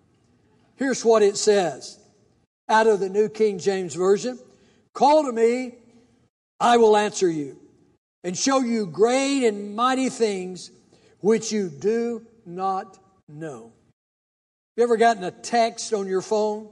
Here's 0.76 1.04
what 1.04 1.22
it 1.22 1.36
says 1.36 1.98
out 2.68 2.86
of 2.86 3.00
the 3.00 3.08
New 3.08 3.28
King 3.28 3.58
James 3.58 3.94
Version. 3.94 4.38
Call 4.92 5.24
to 5.24 5.32
me, 5.32 5.74
I 6.60 6.76
will 6.76 6.96
answer 6.96 7.28
you 7.28 7.58
and 8.24 8.36
show 8.36 8.60
you 8.60 8.86
great 8.86 9.46
and 9.46 9.74
mighty 9.74 10.08
things 10.08 10.70
which 11.20 11.52
you 11.52 11.68
do 11.68 12.26
not 12.46 12.98
know. 13.28 13.72
You 14.76 14.84
ever 14.84 14.96
gotten 14.96 15.24
a 15.24 15.30
text 15.30 15.92
on 15.92 16.06
your 16.06 16.22
phone? 16.22 16.68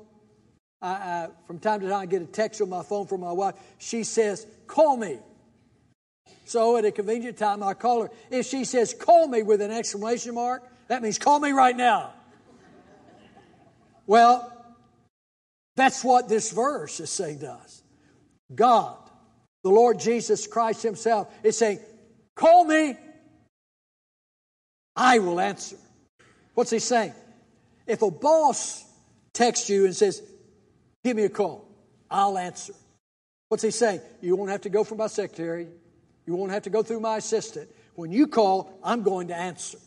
I, 0.81 0.89
I, 0.89 1.29
from 1.47 1.59
time 1.59 1.81
to 1.81 1.89
time, 1.89 2.01
I 2.01 2.07
get 2.07 2.23
a 2.23 2.27
text 2.27 2.61
on 2.61 2.69
my 2.69 2.83
phone 2.83 3.07
from 3.07 3.21
my 3.21 3.33
wife. 3.33 3.55
She 3.79 4.05
says, 4.05 4.47
Call 4.67 4.97
me. 4.97 5.19
So 6.45 6.77
at 6.77 6.85
a 6.85 6.93
convenient 6.93 7.37
time, 7.37 7.63
I 7.63 7.75
call 7.75 8.03
her. 8.03 8.11
If 8.31 8.47
she 8.47 8.65
says, 8.65 8.95
Call 8.95 9.29
me 9.29 9.43
with 9.43 9.61
an 9.61 9.71
exclamation 9.71 10.35
mark, 10.35 10.63
that 10.89 11.03
means 11.03 11.19
call 11.19 11.39
me 11.39 11.51
right 11.51 11.77
now. 11.77 12.15
Well, 14.11 14.53
that's 15.77 16.03
what 16.03 16.29
this 16.29 16.51
verse 16.51 16.99
is 16.99 17.11
saying 17.11 17.39
to 17.39 17.53
us. 17.53 17.81
God, 18.53 18.97
the 19.63 19.71
Lord 19.71 20.01
Jesus 20.01 20.49
Christ 20.49 20.83
Himself, 20.83 21.33
is 21.45 21.57
saying, 21.57 21.79
Call 22.35 22.65
me, 22.65 22.97
I 24.97 25.21
will 25.21 25.39
answer. 25.39 25.77
What's 26.55 26.73
He 26.73 26.81
saying? 26.81 27.15
If 27.87 28.03
a 28.03 28.11
boss 28.11 28.85
texts 29.33 29.71
you 29.71 29.85
and 29.85 29.95
says, 29.95 30.21
Give 31.05 31.17
me 31.17 31.23
a 31.23 31.29
call, 31.29 31.69
I'll 32.11 32.37
answer. 32.37 32.75
What's 33.49 33.63
He 33.63 33.71
saying? 33.71 34.01
You 34.21 34.35
won't 34.35 34.51
have 34.51 34.63
to 34.63 34.71
go 34.71 34.83
for 34.83 34.97
my 34.97 35.07
secretary, 35.07 35.69
you 36.27 36.35
won't 36.35 36.51
have 36.51 36.65
to 36.65 36.71
go 36.71 36.83
through 36.83 36.99
my 36.99 37.19
assistant. 37.19 37.71
When 37.95 38.11
you 38.11 38.27
call, 38.27 38.77
I'm 38.83 39.05
going 39.05 39.29
to 39.29 39.37
answer. 39.37 39.79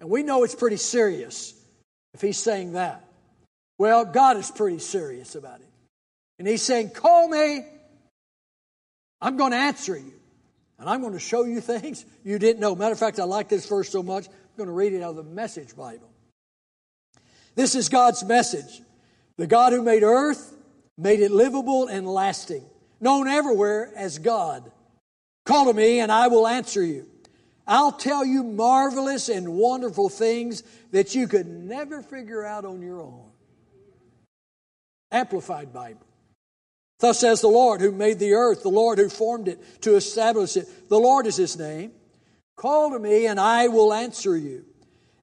And 0.00 0.10
we 0.10 0.22
know 0.22 0.44
it's 0.44 0.54
pretty 0.54 0.76
serious 0.76 1.54
if 2.12 2.20
He's 2.20 2.36
saying 2.38 2.72
that. 2.72 3.07
Well, 3.78 4.04
God 4.04 4.36
is 4.36 4.50
pretty 4.50 4.80
serious 4.80 5.34
about 5.36 5.60
it. 5.60 5.68
And 6.38 6.46
He's 6.46 6.62
saying, 6.62 6.90
Call 6.90 7.28
me, 7.28 7.64
I'm 9.20 9.36
going 9.36 9.52
to 9.52 9.58
answer 9.58 9.96
you. 9.96 10.12
And 10.78 10.88
I'm 10.88 11.00
going 11.00 11.14
to 11.14 11.20
show 11.20 11.44
you 11.44 11.60
things 11.60 12.04
you 12.24 12.38
didn't 12.38 12.60
know. 12.60 12.74
Matter 12.74 12.92
of 12.92 12.98
fact, 12.98 13.18
I 13.18 13.24
like 13.24 13.48
this 13.48 13.68
verse 13.68 13.88
so 13.88 14.02
much, 14.02 14.26
I'm 14.26 14.56
going 14.56 14.68
to 14.68 14.72
read 14.72 14.92
it 14.92 15.02
out 15.02 15.10
of 15.10 15.16
the 15.16 15.22
Message 15.24 15.74
Bible. 15.74 16.08
This 17.54 17.74
is 17.74 17.88
God's 17.88 18.24
message. 18.24 18.82
The 19.36 19.48
God 19.48 19.72
who 19.72 19.82
made 19.82 20.04
earth 20.04 20.54
made 20.96 21.20
it 21.20 21.30
livable 21.30 21.88
and 21.88 22.06
lasting, 22.06 22.64
known 23.00 23.26
everywhere 23.26 23.92
as 23.96 24.18
God. 24.18 24.70
Call 25.44 25.66
to 25.66 25.72
me 25.72 26.00
and 26.00 26.12
I 26.12 26.28
will 26.28 26.46
answer 26.46 26.84
you. 26.84 27.06
I'll 27.66 27.92
tell 27.92 28.24
you 28.24 28.42
marvelous 28.42 29.28
and 29.28 29.54
wonderful 29.54 30.08
things 30.08 30.62
that 30.92 31.14
you 31.14 31.26
could 31.26 31.46
never 31.46 32.02
figure 32.02 32.44
out 32.44 32.64
on 32.64 32.80
your 32.80 33.00
own. 33.00 33.27
Amplified 35.10 35.72
Bible. 35.72 36.06
Thus 37.00 37.20
says 37.20 37.40
the 37.40 37.48
Lord 37.48 37.80
who 37.80 37.92
made 37.92 38.18
the 38.18 38.32
earth, 38.32 38.62
the 38.62 38.68
Lord 38.68 38.98
who 38.98 39.08
formed 39.08 39.48
it 39.48 39.82
to 39.82 39.94
establish 39.94 40.56
it. 40.56 40.88
The 40.88 40.98
Lord 40.98 41.26
is 41.26 41.36
his 41.36 41.56
name. 41.56 41.92
Call 42.56 42.90
to 42.90 42.98
me 42.98 43.26
and 43.26 43.38
I 43.38 43.68
will 43.68 43.92
answer 43.92 44.36
you 44.36 44.64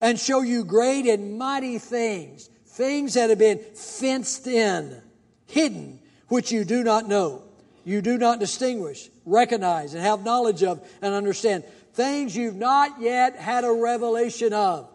and 0.02 0.18
show 0.18 0.42
you 0.42 0.64
great 0.64 1.06
and 1.06 1.38
mighty 1.38 1.78
things, 1.80 2.50
things 2.66 3.16
that 3.16 3.30
have 3.30 3.40
been 3.40 3.60
fenced 3.60 4.48
in, 4.48 5.02
hidden, 5.46 6.00
which 6.30 6.52
you 6.52 6.64
do 6.64 6.84
not 6.84 7.08
know. 7.08 7.44
You 7.84 8.02
do 8.02 8.18
not 8.18 8.40
distinguish, 8.40 9.10
recognize, 9.26 9.94
and 9.94 10.02
have 10.02 10.24
knowledge 10.24 10.64
of 10.64 10.88
and 11.02 11.14
understand. 11.14 11.66
Things 11.94 12.36
you've 12.36 12.56
not 12.56 13.02
yet 13.02 13.36
had 13.36 13.64
a 13.64 13.72
revelation 13.72 14.54
of. 14.54 14.90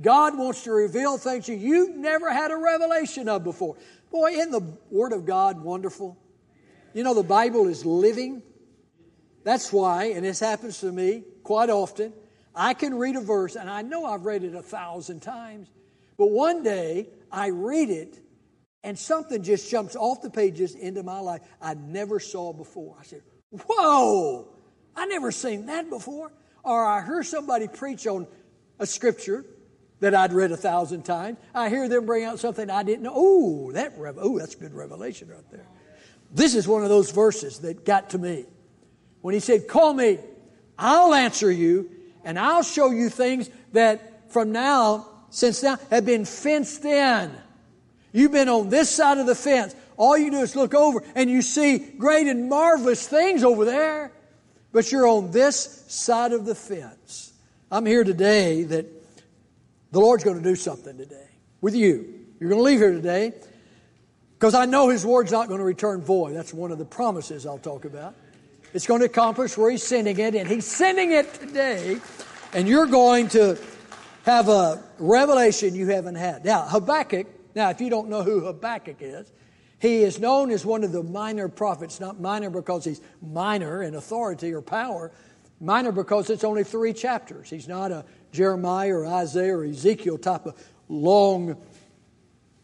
God 0.00 0.36
wants 0.36 0.64
to 0.64 0.72
reveal 0.72 1.16
things 1.16 1.48
you've 1.48 1.96
never 1.96 2.32
had 2.32 2.50
a 2.50 2.56
revelation 2.56 3.28
of 3.28 3.44
before. 3.44 3.76
Boy, 4.12 4.32
isn't 4.32 4.52
the 4.52 4.76
Word 4.90 5.12
of 5.12 5.24
God 5.24 5.62
wonderful? 5.62 6.18
You 6.92 7.02
know, 7.02 7.14
the 7.14 7.22
Bible 7.22 7.66
is 7.68 7.86
living. 7.86 8.42
That's 9.42 9.72
why, 9.72 10.04
and 10.04 10.24
this 10.24 10.38
happens 10.38 10.80
to 10.80 10.92
me 10.92 11.24
quite 11.42 11.70
often, 11.70 12.12
I 12.54 12.74
can 12.74 12.94
read 12.94 13.16
a 13.16 13.20
verse, 13.20 13.56
and 13.56 13.70
I 13.70 13.80
know 13.80 14.04
I've 14.04 14.26
read 14.26 14.44
it 14.44 14.54
a 14.54 14.62
thousand 14.62 15.20
times, 15.20 15.68
but 16.18 16.30
one 16.30 16.62
day 16.62 17.08
I 17.30 17.48
read 17.48 17.88
it, 17.88 18.20
and 18.84 18.98
something 18.98 19.42
just 19.42 19.70
jumps 19.70 19.96
off 19.96 20.20
the 20.20 20.30
pages 20.30 20.74
into 20.74 21.02
my 21.02 21.18
life 21.18 21.40
I 21.60 21.74
never 21.74 22.20
saw 22.20 22.52
before. 22.52 22.96
I 23.00 23.04
said, 23.04 23.22
Whoa, 23.50 24.48
I 24.94 25.06
never 25.06 25.32
seen 25.32 25.66
that 25.66 25.88
before. 25.88 26.32
Or 26.62 26.84
I 26.84 27.00
heard 27.00 27.24
somebody 27.24 27.66
preach 27.66 28.06
on 28.06 28.26
a 28.78 28.86
scripture, 28.86 29.44
that 30.02 30.16
I'd 30.16 30.32
read 30.32 30.50
a 30.50 30.56
thousand 30.56 31.04
times. 31.04 31.38
I 31.54 31.68
hear 31.68 31.88
them 31.88 32.06
bring 32.06 32.24
out 32.24 32.40
something 32.40 32.68
I 32.68 32.82
didn't 32.82 33.04
know. 33.04 33.12
Oh, 33.14 33.72
that 33.72 33.94
oh, 33.98 34.36
that's 34.36 34.56
good 34.56 34.74
revelation 34.74 35.28
right 35.28 35.48
there. 35.52 35.64
This 36.32 36.56
is 36.56 36.66
one 36.66 36.82
of 36.82 36.88
those 36.88 37.12
verses 37.12 37.60
that 37.60 37.84
got 37.84 38.10
to 38.10 38.18
me. 38.18 38.44
When 39.20 39.32
he 39.32 39.38
said, 39.38 39.68
Call 39.68 39.94
me, 39.94 40.18
I'll 40.76 41.14
answer 41.14 41.52
you, 41.52 41.88
and 42.24 42.36
I'll 42.36 42.64
show 42.64 42.90
you 42.90 43.10
things 43.10 43.48
that 43.74 44.32
from 44.32 44.50
now, 44.50 45.06
since 45.30 45.62
now, 45.62 45.78
have 45.88 46.04
been 46.04 46.24
fenced 46.24 46.84
in. 46.84 47.30
You've 48.10 48.32
been 48.32 48.48
on 48.48 48.70
this 48.70 48.90
side 48.90 49.18
of 49.18 49.26
the 49.26 49.36
fence. 49.36 49.76
All 49.96 50.18
you 50.18 50.32
do 50.32 50.40
is 50.40 50.56
look 50.56 50.74
over 50.74 51.04
and 51.14 51.30
you 51.30 51.42
see 51.42 51.78
great 51.78 52.26
and 52.26 52.48
marvelous 52.48 53.06
things 53.06 53.44
over 53.44 53.64
there, 53.64 54.10
but 54.72 54.90
you're 54.90 55.06
on 55.06 55.30
this 55.30 55.84
side 55.86 56.32
of 56.32 56.44
the 56.44 56.56
fence. 56.56 57.32
I'm 57.70 57.86
here 57.86 58.02
today 58.02 58.64
that 58.64 59.01
the 59.92 60.00
Lord's 60.00 60.24
going 60.24 60.38
to 60.38 60.42
do 60.42 60.56
something 60.56 60.96
today 60.96 61.28
with 61.60 61.74
you. 61.74 62.20
You're 62.40 62.48
going 62.48 62.58
to 62.58 62.64
leave 62.64 62.80
here 62.80 62.92
today 62.92 63.32
because 64.38 64.54
I 64.54 64.64
know 64.64 64.88
His 64.88 65.06
word's 65.06 65.30
not 65.30 65.46
going 65.46 65.58
to 65.58 65.64
return 65.64 66.02
void. 66.02 66.34
That's 66.34 66.52
one 66.52 66.72
of 66.72 66.78
the 66.78 66.84
promises 66.84 67.46
I'll 67.46 67.58
talk 67.58 67.84
about. 67.84 68.14
It's 68.74 68.86
going 68.86 69.00
to 69.00 69.06
accomplish 69.06 69.56
where 69.56 69.70
He's 69.70 69.82
sending 69.82 70.18
it, 70.18 70.34
and 70.34 70.48
He's 70.48 70.66
sending 70.66 71.12
it 71.12 71.32
today, 71.34 71.98
and 72.52 72.66
you're 72.66 72.86
going 72.86 73.28
to 73.28 73.58
have 74.24 74.48
a 74.48 74.82
revelation 74.98 75.74
you 75.74 75.88
haven't 75.88 76.14
had. 76.14 76.44
Now, 76.44 76.62
Habakkuk, 76.62 77.26
now, 77.54 77.70
if 77.70 77.80
you 77.80 77.90
don't 77.90 78.08
know 78.08 78.22
who 78.22 78.40
Habakkuk 78.40 78.96
is, 79.00 79.30
he 79.78 80.02
is 80.04 80.20
known 80.20 80.50
as 80.52 80.64
one 80.64 80.84
of 80.84 80.92
the 80.92 81.02
minor 81.02 81.48
prophets, 81.48 82.00
not 82.00 82.20
minor 82.20 82.50
because 82.50 82.84
he's 82.84 83.00
minor 83.20 83.82
in 83.82 83.96
authority 83.96 84.54
or 84.54 84.62
power, 84.62 85.10
minor 85.60 85.92
because 85.92 86.30
it's 86.30 86.44
only 86.44 86.64
three 86.64 86.92
chapters. 86.92 87.50
He's 87.50 87.68
not 87.68 87.90
a 87.90 88.04
Jeremiah 88.32 88.94
or 88.94 89.06
Isaiah 89.06 89.56
or 89.56 89.64
Ezekiel 89.64 90.18
type 90.18 90.46
of 90.46 90.66
long 90.88 91.56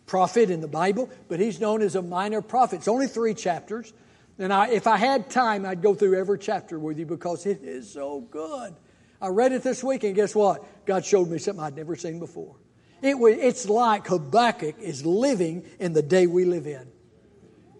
prophet 0.06 0.50
in 0.50 0.60
the 0.60 0.68
Bible, 0.68 1.10
but 1.28 1.38
he's 1.38 1.60
known 1.60 1.82
as 1.82 1.94
a 1.94 2.02
minor 2.02 2.42
prophet. 2.42 2.76
It's 2.76 2.88
only 2.88 3.06
three 3.06 3.34
chapters. 3.34 3.92
And 4.38 4.52
I, 4.52 4.68
if 4.68 4.86
I 4.86 4.96
had 4.96 5.30
time, 5.30 5.66
I'd 5.66 5.82
go 5.82 5.94
through 5.94 6.18
every 6.18 6.38
chapter 6.38 6.78
with 6.78 6.98
you 6.98 7.06
because 7.06 7.44
it 7.44 7.62
is 7.62 7.92
so 7.92 8.20
good. 8.20 8.74
I 9.20 9.28
read 9.28 9.52
it 9.52 9.62
this 9.62 9.82
week, 9.82 10.04
and 10.04 10.14
guess 10.14 10.34
what? 10.34 10.86
God 10.86 11.04
showed 11.04 11.28
me 11.28 11.38
something 11.38 11.62
I'd 11.62 11.76
never 11.76 11.96
seen 11.96 12.18
before. 12.20 12.54
It, 13.02 13.16
it's 13.16 13.68
like 13.68 14.06
Habakkuk 14.06 14.76
is 14.80 15.04
living 15.04 15.64
in 15.78 15.92
the 15.92 16.02
day 16.02 16.26
we 16.26 16.44
live 16.44 16.66
in. 16.66 16.88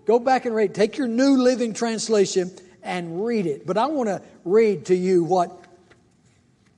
Go 0.04 0.18
back 0.18 0.46
and 0.46 0.54
read. 0.54 0.74
Take 0.74 0.96
your 0.96 1.06
New 1.06 1.36
Living 1.36 1.74
Translation 1.74 2.50
and 2.82 3.24
read 3.24 3.46
it. 3.46 3.66
But 3.66 3.78
I 3.78 3.86
want 3.86 4.08
to 4.08 4.22
read 4.44 4.86
to 4.86 4.96
you 4.96 5.22
what 5.22 5.67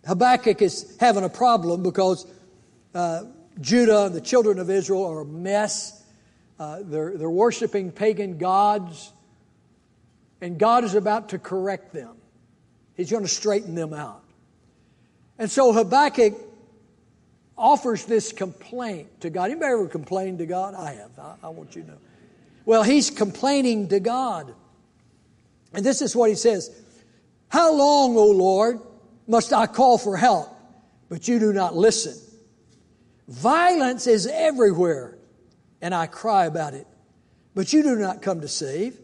Habakkuk 0.07 0.63
is 0.63 0.97
having 0.99 1.25
a 1.25 1.29
problem 1.29 1.83
because 1.83 2.27
uh, 2.95 3.25
Judah, 3.61 4.07
and 4.07 4.15
the 4.15 4.21
children 4.21 4.59
of 4.59 4.71
Israel, 4.71 5.05
are 5.07 5.21
a 5.21 5.27
mess. 5.27 6.03
Uh, 6.59 6.81
they're, 6.83 7.17
they're 7.17 7.31
worshiping 7.31 7.93
pagan 7.93 8.39
gods, 8.39 9.13
and 10.41 10.59
God 10.59 10.85
is 10.85 10.95
about 10.95 11.31
to 11.31 11.39
correct 11.39 11.93
them. 11.93 12.17
He's 12.97 13.11
going 13.11 13.23
to 13.23 13.29
straighten 13.29 13.75
them 13.75 13.93
out. 13.93 14.25
And 15.39 15.51
so 15.51 15.73
Habakkuk 15.73 16.35
offers 17.57 18.05
this 18.05 18.33
complaint 18.33 19.21
to 19.21 19.31
God. 19.31 19.51
Anybody 19.51 19.73
ever 19.73 19.87
complained 19.87 20.39
to 20.39 20.47
God? 20.47 20.75
I 20.75 20.95
have. 20.95 21.19
I, 21.19 21.35
I 21.45 21.49
want 21.49 21.77
you 21.77 21.83
to 21.83 21.89
know. 21.89 21.99
Well, 22.65 22.83
he's 22.83 23.11
complaining 23.11 23.89
to 23.89 24.01
God. 24.01 24.55
And 25.73 25.85
this 25.85 26.03
is 26.03 26.17
what 26.17 26.31
he 26.31 26.37
says 26.37 26.71
How 27.49 27.75
long, 27.75 28.17
O 28.17 28.27
Lord, 28.27 28.81
must 29.31 29.53
I 29.53 29.67
call 29.67 29.97
for 29.97 30.17
help, 30.17 30.49
but 31.09 31.29
you 31.29 31.39
do 31.39 31.53
not 31.53 31.77
listen? 31.77 32.15
Violence 33.29 34.09
is 34.09 34.27
everywhere, 34.27 35.17
and 35.81 35.95
I 35.95 36.09
cry 36.09 36.47
about 36.47 36.75
it, 36.75 36.87
but 37.55 37.73
you 37.73 37.85
do 37.85 37.95
not 37.95 38.23
come 38.23 38.41
to 38.41 38.49
save. 38.49 38.99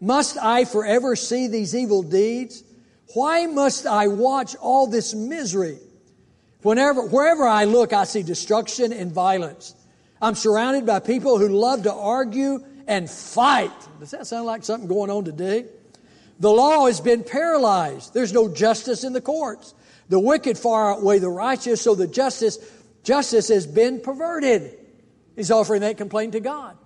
Must 0.00 0.38
I 0.38 0.64
forever 0.64 1.16
see 1.16 1.48
these 1.48 1.74
evil 1.74 2.04
deeds? 2.04 2.62
Why 3.14 3.46
must 3.46 3.86
I 3.86 4.06
watch 4.06 4.54
all 4.54 4.86
this 4.86 5.14
misery? 5.14 5.78
Whenever, 6.62 7.06
wherever 7.08 7.44
I 7.44 7.64
look, 7.64 7.92
I 7.92 8.04
see 8.04 8.22
destruction 8.22 8.92
and 8.92 9.10
violence. 9.10 9.74
I'm 10.22 10.36
surrounded 10.36 10.86
by 10.86 11.00
people 11.00 11.38
who 11.38 11.48
love 11.48 11.82
to 11.82 11.92
argue 11.92 12.64
and 12.86 13.10
fight. 13.10 13.72
Does 13.98 14.12
that 14.12 14.28
sound 14.28 14.46
like 14.46 14.62
something 14.62 14.88
going 14.88 15.10
on 15.10 15.24
today? 15.24 15.66
The 16.40 16.50
law 16.50 16.86
has 16.86 17.00
been 17.00 17.22
paralyzed. 17.22 18.14
There's 18.14 18.32
no 18.32 18.48
justice 18.48 19.04
in 19.04 19.12
the 19.12 19.20
courts. 19.20 19.74
The 20.08 20.18
wicked 20.18 20.58
far 20.58 20.92
outweigh 20.92 21.18
the 21.18 21.28
righteous, 21.28 21.82
so 21.82 21.94
the 21.94 22.06
justice, 22.06 22.58
justice 23.04 23.48
has 23.48 23.66
been 23.66 24.00
perverted. 24.00 24.76
He's 25.36 25.50
offering 25.50 25.82
that 25.82 25.98
complaint 25.98 26.32
to 26.32 26.40
God. 26.40 26.76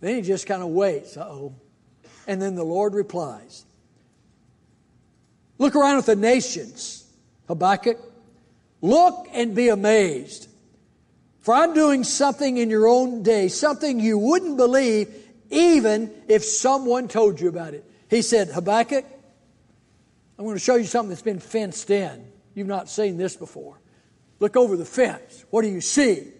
Then 0.00 0.16
he 0.16 0.22
just 0.22 0.46
kind 0.46 0.62
of 0.62 0.68
waits. 0.68 1.16
Oh. 1.16 1.54
And 2.26 2.42
then 2.42 2.54
the 2.54 2.64
Lord 2.64 2.94
replies 2.94 3.64
Look 5.58 5.76
around 5.76 5.98
at 5.98 6.06
the 6.06 6.16
nations, 6.16 7.04
Habakkuk. 7.48 7.98
Look 8.82 9.28
and 9.32 9.54
be 9.54 9.68
amazed. 9.68 10.48
For 11.40 11.54
I'm 11.54 11.74
doing 11.74 12.02
something 12.02 12.56
in 12.56 12.70
your 12.70 12.88
own 12.88 13.22
day, 13.22 13.48
something 13.48 14.00
you 14.00 14.18
wouldn't 14.18 14.56
believe 14.56 15.14
even 15.50 16.10
if 16.28 16.44
someone 16.44 17.08
told 17.08 17.40
you 17.40 17.48
about 17.48 17.72
it. 17.72 17.85
He 18.08 18.22
said, 18.22 18.48
Habakkuk, 18.48 19.04
I'm 20.38 20.44
going 20.44 20.56
to 20.56 20.62
show 20.62 20.76
you 20.76 20.84
something 20.84 21.10
that's 21.10 21.22
been 21.22 21.40
fenced 21.40 21.90
in. 21.90 22.24
You've 22.54 22.66
not 22.66 22.88
seen 22.88 23.16
this 23.16 23.36
before. 23.36 23.80
Look 24.38 24.56
over 24.56 24.76
the 24.76 24.84
fence. 24.84 25.44
What 25.50 25.62
do 25.62 25.68
you 25.68 25.80
see? 25.80 26.32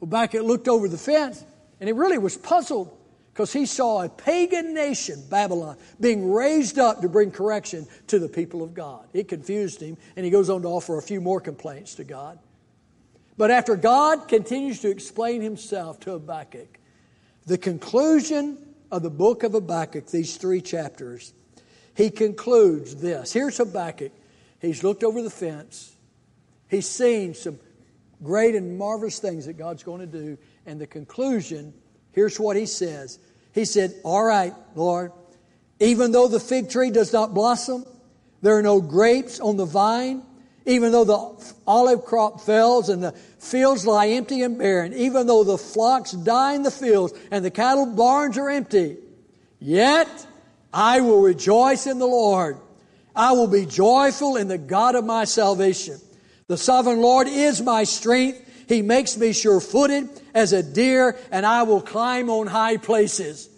Habakkuk 0.00 0.42
looked 0.42 0.68
over 0.68 0.88
the 0.88 0.98
fence 0.98 1.42
and 1.80 1.88
he 1.88 1.92
really 1.92 2.18
was 2.18 2.36
puzzled 2.36 2.96
because 3.32 3.52
he 3.52 3.66
saw 3.66 4.02
a 4.02 4.08
pagan 4.08 4.74
nation, 4.74 5.20
Babylon, 5.28 5.76
being 5.98 6.30
raised 6.30 6.78
up 6.78 7.00
to 7.00 7.08
bring 7.08 7.32
correction 7.32 7.86
to 8.06 8.20
the 8.20 8.28
people 8.28 8.62
of 8.62 8.74
God. 8.74 9.08
It 9.12 9.26
confused 9.26 9.80
him, 9.80 9.96
and 10.14 10.24
he 10.24 10.30
goes 10.30 10.48
on 10.48 10.62
to 10.62 10.68
offer 10.68 10.98
a 10.98 11.02
few 11.02 11.20
more 11.20 11.40
complaints 11.40 11.96
to 11.96 12.04
God. 12.04 12.38
But 13.36 13.50
after 13.50 13.74
God 13.74 14.28
continues 14.28 14.80
to 14.82 14.88
explain 14.88 15.42
himself 15.42 15.98
to 16.00 16.12
Habakkuk, 16.12 16.78
the 17.44 17.58
conclusion 17.58 18.63
of 18.90 19.02
the 19.02 19.10
book 19.10 19.42
of 19.42 19.52
Habakkuk, 19.52 20.06
these 20.06 20.36
three 20.36 20.60
chapters, 20.60 21.32
he 21.94 22.10
concludes 22.10 22.96
this. 22.96 23.32
Here's 23.32 23.56
Habakkuk. 23.56 24.12
He's 24.60 24.82
looked 24.82 25.04
over 25.04 25.22
the 25.22 25.30
fence, 25.30 25.94
he's 26.68 26.88
seen 26.88 27.34
some 27.34 27.58
great 28.22 28.54
and 28.54 28.78
marvelous 28.78 29.18
things 29.18 29.46
that 29.46 29.54
God's 29.54 29.82
going 29.82 30.00
to 30.00 30.06
do, 30.06 30.38
and 30.64 30.80
the 30.80 30.86
conclusion 30.86 31.74
Here's 32.14 32.38
what 32.38 32.56
he 32.56 32.66
says. 32.66 33.18
He 33.52 33.64
said, 33.64 33.94
All 34.04 34.24
right, 34.24 34.54
Lord, 34.74 35.12
even 35.80 36.12
though 36.12 36.28
the 36.28 36.40
fig 36.40 36.70
tree 36.70 36.90
does 36.90 37.12
not 37.12 37.34
blossom, 37.34 37.84
there 38.40 38.56
are 38.56 38.62
no 38.62 38.80
grapes 38.80 39.40
on 39.40 39.56
the 39.56 39.64
vine, 39.64 40.22
even 40.66 40.92
though 40.92 41.04
the 41.04 41.54
olive 41.66 42.04
crop 42.04 42.40
fails 42.40 42.88
and 42.88 43.02
the 43.02 43.12
fields 43.12 43.86
lie 43.86 44.08
empty 44.08 44.42
and 44.42 44.58
barren, 44.58 44.94
even 44.94 45.26
though 45.26 45.44
the 45.44 45.58
flocks 45.58 46.12
die 46.12 46.54
in 46.54 46.62
the 46.62 46.70
fields 46.70 47.12
and 47.30 47.44
the 47.44 47.50
cattle 47.50 47.86
barns 47.86 48.38
are 48.38 48.48
empty, 48.48 48.96
yet 49.60 50.26
I 50.72 51.00
will 51.00 51.20
rejoice 51.20 51.86
in 51.86 51.98
the 51.98 52.06
Lord. 52.06 52.58
I 53.14 53.32
will 53.32 53.46
be 53.46 53.66
joyful 53.66 54.36
in 54.36 54.48
the 54.48 54.58
God 54.58 54.94
of 54.94 55.04
my 55.04 55.24
salvation. 55.24 56.00
The 56.46 56.56
sovereign 56.56 57.00
Lord 57.00 57.28
is 57.28 57.62
my 57.62 57.84
strength. 57.84 58.40
He 58.68 58.82
makes 58.82 59.16
me 59.16 59.32
sure 59.32 59.60
footed 59.60 60.08
as 60.34 60.52
a 60.52 60.62
deer, 60.62 61.18
and 61.30 61.44
I 61.44 61.62
will 61.64 61.82
climb 61.82 62.30
on 62.30 62.46
high 62.46 62.78
places. 62.78 63.48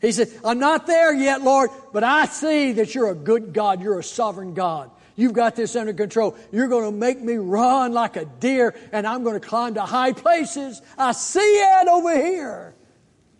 He 0.00 0.12
said, 0.12 0.28
I'm 0.44 0.58
not 0.58 0.86
there 0.86 1.12
yet, 1.12 1.42
Lord, 1.42 1.70
but 1.92 2.04
I 2.04 2.26
see 2.26 2.72
that 2.72 2.94
you're 2.94 3.10
a 3.10 3.14
good 3.14 3.52
God. 3.52 3.82
You're 3.82 3.98
a 3.98 4.04
sovereign 4.04 4.54
God. 4.54 4.90
You've 5.16 5.32
got 5.32 5.56
this 5.56 5.76
under 5.76 5.92
control. 5.92 6.36
You're 6.52 6.68
going 6.68 6.90
to 6.90 6.96
make 6.96 7.20
me 7.20 7.34
run 7.34 7.92
like 7.92 8.16
a 8.16 8.24
deer, 8.24 8.74
and 8.92 9.06
I'm 9.06 9.22
going 9.22 9.38
to 9.38 9.46
climb 9.46 9.74
to 9.74 9.82
high 9.82 10.12
places. 10.12 10.80
I 10.96 11.12
see 11.12 11.40
it 11.40 11.88
over 11.88 12.14
here. 12.14 12.74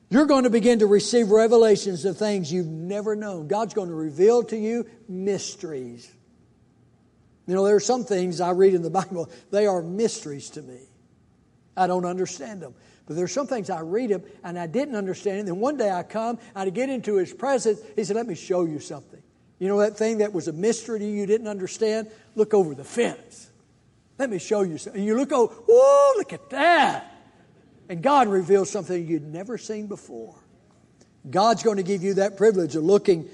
You're 0.09 0.27
going 0.27 0.45
to 0.45 0.51
begin 0.51 0.81
to 0.81 0.87
receive 0.87 1.31
revelations 1.31 2.05
of 2.05 2.17
things 2.17 2.53
you've 2.53 2.67
never 2.67 3.17
known. 3.17 3.49
God's 3.49 3.75
going 3.75 3.89
to 3.89 3.95
reveal 3.95 4.45
to 4.45 4.57
you 4.57 4.87
mysteries. 5.09 6.11
You 7.47 7.55
know, 7.55 7.65
there 7.65 7.77
are 7.77 7.81
some 7.81 8.05
things 8.05 8.41
I 8.41 8.51
read 8.51 8.75
in 8.75 8.83
the 8.83 8.91
Bible, 8.91 9.31
they 9.51 9.67
are 9.67 9.83
mysteries 9.83 10.51
to 10.51 10.63
me. 10.63 10.79
I 11.77 11.87
don't 11.87 12.05
understand 12.05 12.63
them. 12.63 12.75
But 13.07 13.17
there's 13.17 13.33
some 13.33 13.47
things 13.47 13.71
I 13.71 13.81
read 13.81 14.11
him 14.11 14.23
and 14.43 14.59
I 14.59 14.67
didn't 14.67 14.97
understand. 14.97 15.41
And 15.41 15.49
then 15.49 15.61
one 15.61 15.77
day 15.77 15.91
I 15.91 16.03
come, 16.03 16.39
I 16.55 16.69
get 16.71 16.91
into 16.91 17.15
his 17.17 17.33
presence. 17.33 17.81
He 17.95 18.05
said, 18.05 18.17
Let 18.17 18.27
me 18.27 18.35
show 18.35 18.65
you 18.65 18.81
something. 18.81 19.23
You 19.59 19.69
know 19.69 19.79
that 19.79 19.97
thing 19.97 20.19
that 20.19 20.33
was 20.33 20.49
a 20.49 20.53
mystery 20.53 20.99
to 20.99 21.05
you, 21.05 21.13
you 21.13 21.27
didn't 21.27 21.49
understand? 21.49 22.11
Look 22.35 22.53
over 22.53 22.75
the 22.75 22.85
fence. 22.85 23.51
Let 24.19 24.29
me 24.29 24.39
show 24.39 24.63
you 24.63 24.77
something. 24.77 25.01
And 25.01 25.07
you 25.07 25.17
look 25.17 25.33
over, 25.33 25.53
whoa, 25.53 26.13
look 26.17 26.33
at 26.33 26.51
that. 26.51 27.13
And 27.89 28.03
God 28.03 28.29
reveals 28.29 28.71
something 28.71 29.07
you'd 29.07 29.23
never 29.23 29.57
seen 29.57 29.87
before. 29.87 30.35
God's 31.31 31.63
going 31.63 31.77
to 31.77 31.83
give 31.83 32.03
you 32.03 32.15
that 32.15 32.37
privilege 32.37 32.77
of 32.77 32.85
looking 32.85 33.29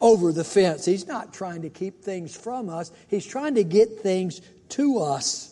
over 0.00 0.32
the 0.32 0.44
fence. 0.44 0.84
He's 0.84 1.06
not 1.06 1.32
trying 1.32 1.62
to 1.62 1.70
keep 1.70 2.02
things 2.02 2.36
from 2.36 2.68
us, 2.68 2.92
He's 3.08 3.26
trying 3.26 3.56
to 3.56 3.64
get 3.64 4.00
things 4.00 4.40
to 4.70 5.00
us. 5.00 5.50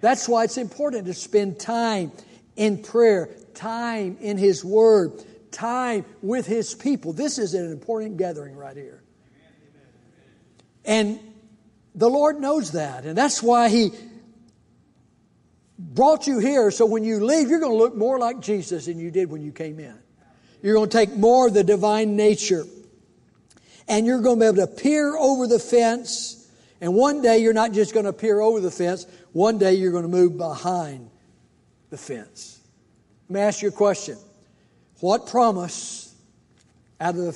That's 0.00 0.28
why 0.28 0.44
it's 0.44 0.58
important 0.58 1.06
to 1.06 1.14
spend 1.14 1.58
time 1.58 2.12
in 2.56 2.82
prayer, 2.82 3.28
time 3.54 4.16
in 4.20 4.38
His 4.38 4.64
Word, 4.64 5.22
time 5.52 6.04
with 6.22 6.46
His 6.46 6.74
people. 6.74 7.12
This 7.12 7.38
is 7.38 7.54
an 7.54 7.70
important 7.70 8.16
gathering 8.16 8.56
right 8.56 8.76
here. 8.76 9.02
And 10.84 11.20
the 11.94 12.08
Lord 12.08 12.40
knows 12.40 12.72
that. 12.72 13.04
And 13.04 13.16
that's 13.16 13.42
why 13.42 13.68
He 13.68 13.90
brought 15.78 16.26
you 16.26 16.38
here 16.38 16.70
so 16.70 16.86
when 16.86 17.04
you 17.04 17.24
leave, 17.24 17.48
you're 17.48 17.60
going 17.60 17.72
to 17.72 17.78
look 17.78 17.94
more 17.94 18.18
like 18.18 18.40
Jesus 18.40 18.86
than 18.86 18.98
you 18.98 19.10
did 19.10 19.30
when 19.30 19.42
you 19.42 19.52
came 19.52 19.78
in. 19.78 19.94
You're 20.62 20.74
going 20.74 20.88
to 20.88 20.96
take 20.96 21.14
more 21.14 21.48
of 21.48 21.54
the 21.54 21.64
divine 21.64 22.16
nature. 22.16 22.64
And 23.88 24.06
you're 24.06 24.20
going 24.20 24.40
to 24.40 24.52
be 24.52 24.58
able 24.60 24.66
to 24.66 24.82
peer 24.82 25.16
over 25.16 25.46
the 25.46 25.58
fence. 25.58 26.50
And 26.80 26.94
one 26.94 27.22
day 27.22 27.38
you're 27.38 27.52
not 27.52 27.72
just 27.72 27.94
going 27.94 28.06
to 28.06 28.12
peer 28.12 28.40
over 28.40 28.60
the 28.60 28.70
fence, 28.70 29.06
one 29.32 29.58
day 29.58 29.74
you're 29.74 29.92
going 29.92 30.02
to 30.02 30.08
move 30.08 30.36
behind 30.36 31.10
the 31.90 31.96
fence. 31.96 32.60
Let 33.28 33.34
me 33.34 33.40
ask 33.40 33.62
you 33.62 33.68
a 33.68 33.72
question. 33.72 34.16
What 35.00 35.26
promise 35.26 36.14
out 37.00 37.16
of 37.16 37.24
the 37.24 37.32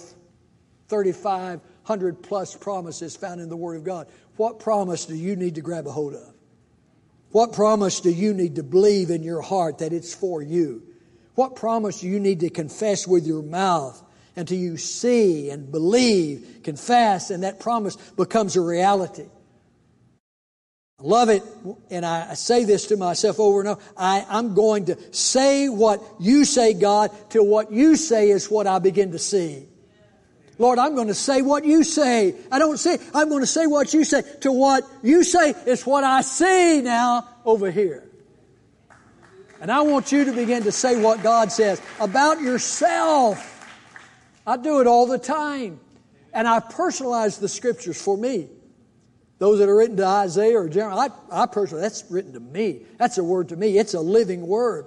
3,500 0.88 2.22
plus 2.22 2.56
promises 2.56 3.16
found 3.16 3.40
in 3.40 3.48
the 3.48 3.56
Word 3.56 3.76
of 3.76 3.84
God, 3.84 4.08
what 4.36 4.60
promise 4.60 5.06
do 5.06 5.14
you 5.14 5.36
need 5.36 5.56
to 5.56 5.60
grab 5.60 5.86
a 5.86 5.92
hold 5.92 6.14
of? 6.14 6.34
What 7.32 7.52
promise 7.52 8.00
do 8.00 8.10
you 8.10 8.34
need 8.34 8.56
to 8.56 8.62
believe 8.62 9.10
in 9.10 9.22
your 9.22 9.40
heart 9.40 9.78
that 9.78 9.92
it's 9.92 10.14
for 10.14 10.42
you? 10.42 10.82
What 11.34 11.54
promise 11.54 12.00
do 12.00 12.08
you 12.08 12.18
need 12.18 12.40
to 12.40 12.50
confess 12.50 13.06
with 13.06 13.26
your 13.26 13.42
mouth 13.42 14.02
until 14.34 14.58
you 14.58 14.76
see 14.76 15.50
and 15.50 15.70
believe, 15.70 16.60
confess, 16.64 17.30
and 17.30 17.44
that 17.44 17.60
promise 17.60 17.96
becomes 17.96 18.56
a 18.56 18.60
reality? 18.60 19.26
I 21.00 21.06
love 21.06 21.30
it, 21.30 21.42
and 21.88 22.04
I 22.04 22.34
say 22.34 22.64
this 22.64 22.88
to 22.88 22.96
myself 22.96 23.40
over 23.40 23.60
and 23.60 23.68
over. 23.70 23.82
I, 23.96 24.26
I'm 24.28 24.54
going 24.54 24.86
to 24.86 24.98
say 25.14 25.68
what 25.70 26.02
you 26.18 26.44
say, 26.44 26.74
God, 26.74 27.10
till 27.30 27.46
what 27.46 27.72
you 27.72 27.96
say 27.96 28.28
is 28.28 28.50
what 28.50 28.66
I 28.66 28.80
begin 28.80 29.12
to 29.12 29.18
see. 29.18 29.66
Lord, 30.58 30.78
I'm 30.78 30.94
going 30.94 31.08
to 31.08 31.14
say 31.14 31.40
what 31.40 31.64
you 31.64 31.84
say. 31.84 32.34
I 32.52 32.58
don't 32.58 32.76
say, 32.76 32.98
I'm 33.14 33.30
going 33.30 33.40
to 33.40 33.46
say 33.46 33.66
what 33.66 33.94
you 33.94 34.04
say. 34.04 34.22
To 34.42 34.52
what 34.52 34.84
you 35.02 35.24
say 35.24 35.54
is 35.66 35.86
what 35.86 36.04
I 36.04 36.20
see 36.20 36.82
now 36.82 37.26
over 37.46 37.70
here. 37.70 38.06
And 39.62 39.72
I 39.72 39.80
want 39.80 40.12
you 40.12 40.26
to 40.26 40.32
begin 40.32 40.64
to 40.64 40.72
say 40.72 41.00
what 41.00 41.22
God 41.22 41.50
says 41.50 41.80
about 41.98 42.42
yourself. 42.42 43.46
I 44.46 44.58
do 44.58 44.82
it 44.82 44.86
all 44.86 45.06
the 45.06 45.18
time. 45.18 45.80
And 46.34 46.46
I 46.46 46.60
personalize 46.60 47.40
the 47.40 47.48
scriptures 47.48 48.00
for 48.00 48.18
me. 48.18 48.48
Those 49.40 49.58
that 49.60 49.70
are 49.70 49.74
written 49.74 49.96
to 49.96 50.04
Isaiah 50.04 50.58
or 50.58 50.68
Jeremiah, 50.68 51.08
I, 51.32 51.44
I 51.44 51.46
personally, 51.46 51.80
that's 51.80 52.04
written 52.10 52.34
to 52.34 52.40
me. 52.40 52.82
That's 52.98 53.16
a 53.16 53.24
word 53.24 53.48
to 53.48 53.56
me. 53.56 53.78
It's 53.78 53.94
a 53.94 54.00
living 54.00 54.46
word. 54.46 54.84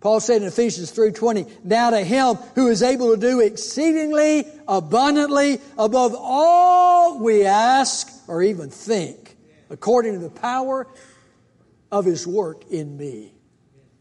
Paul 0.00 0.18
said 0.20 0.40
in 0.40 0.48
Ephesians 0.48 0.90
3:20, 0.90 1.46
"Now 1.62 1.90
to 1.90 2.00
him 2.00 2.36
who 2.54 2.68
is 2.68 2.82
able 2.82 3.14
to 3.14 3.20
do 3.20 3.40
exceedingly 3.40 4.46
abundantly 4.66 5.60
above 5.76 6.14
all 6.16 7.18
we 7.18 7.44
ask 7.44 8.10
or 8.26 8.42
even 8.42 8.70
think, 8.70 9.36
according 9.68 10.14
to 10.14 10.20
the 10.20 10.30
power 10.30 10.86
of 11.92 12.06
his 12.06 12.26
work 12.26 12.64
in 12.70 12.96
me." 12.96 13.34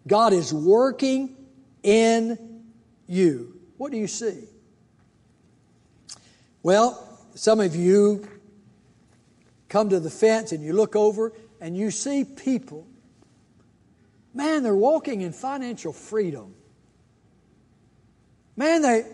God 0.08 0.32
is 0.32 0.54
working 0.54 1.36
in 1.84 2.64
you. 3.08 3.60
What 3.78 3.92
do 3.92 3.98
you 3.98 4.08
see? 4.08 4.48
Well, 6.64 7.20
some 7.34 7.60
of 7.60 7.76
you 7.76 8.26
come 9.70 9.90
to 9.90 10.00
the 10.00 10.10
fence 10.10 10.52
and 10.52 10.64
you 10.64 10.74
look 10.74 10.96
over 10.96 11.34
and 11.60 11.76
you 11.76 11.92
see 11.92 12.24
people. 12.24 12.88
Man, 14.34 14.64
they're 14.64 14.76
walking 14.76 15.22
in 15.22 15.32
financial 15.32 15.94
freedom. 15.94 16.54
Man, 18.58 18.82
they, 18.82 19.06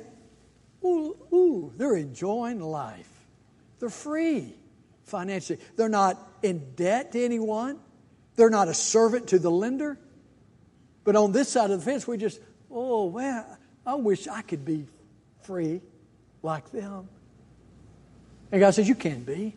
ooh, 0.84 1.16
ooh, 1.32 1.74
they're 1.78 1.96
enjoying 1.96 2.60
life. 2.60 3.10
They're 3.80 3.90
free 3.90 4.54
financially. 5.06 5.60
They're 5.76 5.90
not 5.90 6.18
in 6.44 6.74
debt 6.76 7.12
to 7.14 7.24
anyone. 7.24 7.80
They're 8.36 8.50
not 8.50 8.68
a 8.68 8.74
servant 8.74 9.30
to 9.30 9.40
the 9.40 9.52
lender. 9.52 9.98
But 11.04 11.16
on 11.16 11.32
this 11.32 11.50
side 11.50 11.72
of 11.72 11.80
the 11.80 11.86
fence, 11.86 12.08
we 12.08 12.18
just, 12.18 12.40
oh 12.70 13.12
man, 13.12 13.46
I 13.86 13.96
wish 13.96 14.28
I 14.28 14.42
could 14.42 14.66
be 14.66 14.86
free 15.44 15.82
like 16.44 16.72
them. 16.72 17.10
And 18.52 18.60
God 18.60 18.72
says, 18.72 18.88
You 18.88 18.96
can 18.96 19.24
be. 19.24 19.56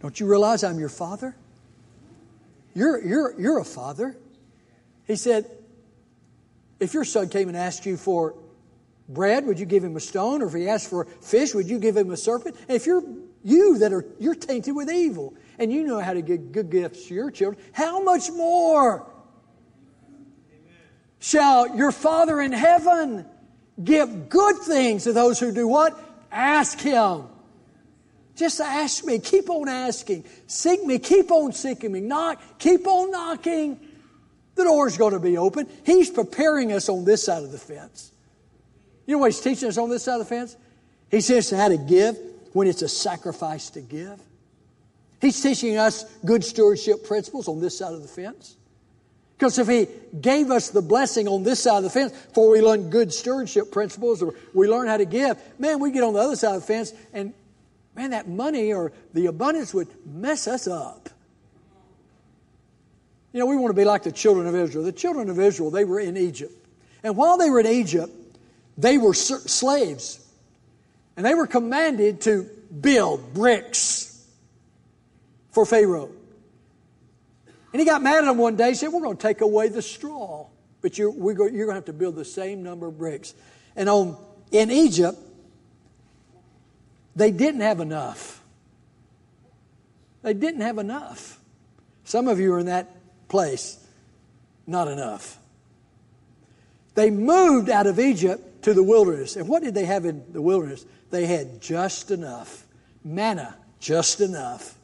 Don't 0.00 0.18
you 0.18 0.26
realize 0.26 0.64
I'm 0.64 0.78
your 0.78 0.88
father? 0.88 1.36
You're, 2.74 3.04
you're, 3.04 3.40
you're 3.40 3.58
a 3.58 3.64
father. 3.64 4.16
He 5.06 5.16
said, 5.16 5.50
If 6.78 6.94
your 6.94 7.04
son 7.04 7.28
came 7.28 7.48
and 7.48 7.56
asked 7.56 7.84
you 7.84 7.96
for 7.96 8.34
bread, 9.08 9.46
would 9.46 9.58
you 9.58 9.66
give 9.66 9.84
him 9.84 9.96
a 9.96 10.00
stone? 10.00 10.42
Or 10.42 10.46
if 10.46 10.54
he 10.54 10.68
asked 10.68 10.88
for 10.88 11.04
fish, 11.04 11.54
would 11.54 11.68
you 11.68 11.78
give 11.78 11.96
him 11.96 12.10
a 12.10 12.16
serpent? 12.16 12.56
And 12.68 12.76
if 12.76 12.86
you're 12.86 13.02
you 13.42 13.78
that 13.78 13.92
are 13.92 14.04
you're 14.18 14.34
tainted 14.34 14.76
with 14.76 14.90
evil 14.90 15.34
and 15.58 15.72
you 15.72 15.84
know 15.84 15.98
how 16.00 16.12
to 16.12 16.22
give 16.22 16.52
good 16.52 16.70
gifts 16.70 17.06
to 17.08 17.14
your 17.14 17.30
children, 17.30 17.62
how 17.72 18.02
much 18.02 18.30
more 18.30 19.06
shall 21.18 21.76
your 21.76 21.92
Father 21.92 22.40
in 22.40 22.52
heaven 22.52 23.26
give 23.82 24.28
good 24.28 24.56
things 24.58 25.04
to 25.04 25.12
those 25.12 25.40
who 25.40 25.52
do 25.52 25.66
what? 25.66 25.98
Ask 26.30 26.78
Him. 26.78 27.24
Just 28.36 28.60
ask 28.60 29.04
me. 29.04 29.18
Keep 29.18 29.50
on 29.50 29.68
asking. 29.68 30.24
Seek 30.46 30.84
me. 30.84 30.98
Keep 30.98 31.30
on 31.30 31.52
seeking 31.52 31.92
me. 31.92 32.00
Knock. 32.00 32.42
Keep 32.58 32.86
on 32.86 33.10
knocking. 33.10 33.78
The 34.54 34.64
door's 34.64 34.96
going 34.96 35.12
to 35.12 35.20
be 35.20 35.36
open. 35.38 35.66
He's 35.84 36.10
preparing 36.10 36.72
us 36.72 36.88
on 36.88 37.04
this 37.04 37.24
side 37.24 37.42
of 37.42 37.52
the 37.52 37.58
fence. 37.58 38.12
You 39.06 39.14
know 39.14 39.20
what 39.20 39.32
He's 39.32 39.40
teaching 39.40 39.68
us 39.68 39.78
on 39.78 39.90
this 39.90 40.04
side 40.04 40.14
of 40.14 40.20
the 40.20 40.24
fence? 40.24 40.56
He 41.10 41.20
says 41.20 41.50
how 41.50 41.68
to 41.68 41.76
give 41.76 42.18
when 42.52 42.68
it's 42.68 42.82
a 42.82 42.88
sacrifice 42.88 43.70
to 43.70 43.80
give. 43.80 44.20
He's 45.20 45.40
teaching 45.40 45.76
us 45.76 46.04
good 46.24 46.44
stewardship 46.44 47.04
principles 47.04 47.48
on 47.48 47.60
this 47.60 47.78
side 47.78 47.92
of 47.92 48.02
the 48.02 48.08
fence. 48.08 48.56
Because 49.36 49.58
if 49.58 49.68
He 49.68 49.88
gave 50.20 50.50
us 50.50 50.70
the 50.70 50.82
blessing 50.82 51.26
on 51.26 51.42
this 51.42 51.62
side 51.62 51.78
of 51.78 51.84
the 51.84 51.90
fence 51.90 52.12
before 52.12 52.50
we 52.50 52.60
learn 52.60 52.90
good 52.90 53.12
stewardship 53.12 53.72
principles 53.72 54.22
or 54.22 54.34
we 54.54 54.68
learn 54.68 54.86
how 54.86 54.98
to 54.98 55.06
give, 55.06 55.38
man, 55.58 55.80
we 55.80 55.90
get 55.90 56.02
on 56.02 56.12
the 56.12 56.20
other 56.20 56.36
side 56.36 56.54
of 56.54 56.60
the 56.60 56.66
fence 56.66 56.92
and 57.12 57.32
man, 57.94 58.10
that 58.10 58.28
money 58.28 58.72
or 58.72 58.92
the 59.12 59.26
abundance 59.26 59.74
would 59.74 59.88
mess 60.06 60.46
us 60.46 60.66
up. 60.66 61.08
You 63.32 63.40
know, 63.40 63.46
we 63.46 63.56
want 63.56 63.70
to 63.70 63.80
be 63.80 63.84
like 63.84 64.02
the 64.02 64.12
children 64.12 64.46
of 64.46 64.54
Israel. 64.54 64.84
The 64.84 64.92
children 64.92 65.30
of 65.30 65.38
Israel, 65.38 65.70
they 65.70 65.84
were 65.84 66.00
in 66.00 66.16
Egypt. 66.16 66.52
And 67.02 67.16
while 67.16 67.38
they 67.38 67.48
were 67.48 67.60
in 67.60 67.66
Egypt, 67.66 68.12
they 68.76 68.98
were 68.98 69.14
slaves. 69.14 70.26
And 71.16 71.24
they 71.24 71.34
were 71.34 71.46
commanded 71.46 72.22
to 72.22 72.48
build 72.80 73.34
bricks 73.34 74.26
for 75.52 75.64
Pharaoh. 75.64 76.10
And 77.72 77.80
he 77.80 77.86
got 77.86 78.02
mad 78.02 78.18
at 78.18 78.24
them 78.24 78.38
one 78.38 78.56
day. 78.56 78.70
He 78.70 78.74
said, 78.74 78.88
We're 78.88 79.02
going 79.02 79.16
to 79.16 79.22
take 79.22 79.42
away 79.42 79.68
the 79.68 79.82
straw, 79.82 80.46
but 80.80 80.98
you're, 80.98 81.12
you're 81.12 81.34
going 81.34 81.68
to 81.68 81.74
have 81.74 81.84
to 81.84 81.92
build 81.92 82.16
the 82.16 82.24
same 82.24 82.62
number 82.62 82.88
of 82.88 82.98
bricks. 82.98 83.34
And 83.76 83.88
on, 83.88 84.16
in 84.50 84.70
Egypt, 84.70 85.18
they 87.16 87.30
didn't 87.30 87.60
have 87.60 87.80
enough. 87.80 88.42
They 90.22 90.34
didn't 90.34 90.60
have 90.60 90.78
enough. 90.78 91.38
Some 92.04 92.28
of 92.28 92.40
you 92.40 92.54
are 92.54 92.58
in 92.58 92.66
that 92.66 92.88
place. 93.28 93.78
Not 94.66 94.88
enough. 94.88 95.38
They 96.94 97.10
moved 97.10 97.70
out 97.70 97.86
of 97.86 97.98
Egypt 97.98 98.64
to 98.64 98.74
the 98.74 98.82
wilderness. 98.82 99.36
And 99.36 99.48
what 99.48 99.62
did 99.62 99.74
they 99.74 99.86
have 99.86 100.04
in 100.04 100.24
the 100.32 100.42
wilderness? 100.42 100.84
They 101.10 101.26
had 101.26 101.60
just 101.60 102.10
enough. 102.10 102.64
Manna, 103.02 103.56
just 103.78 104.20
enough. 104.20 104.74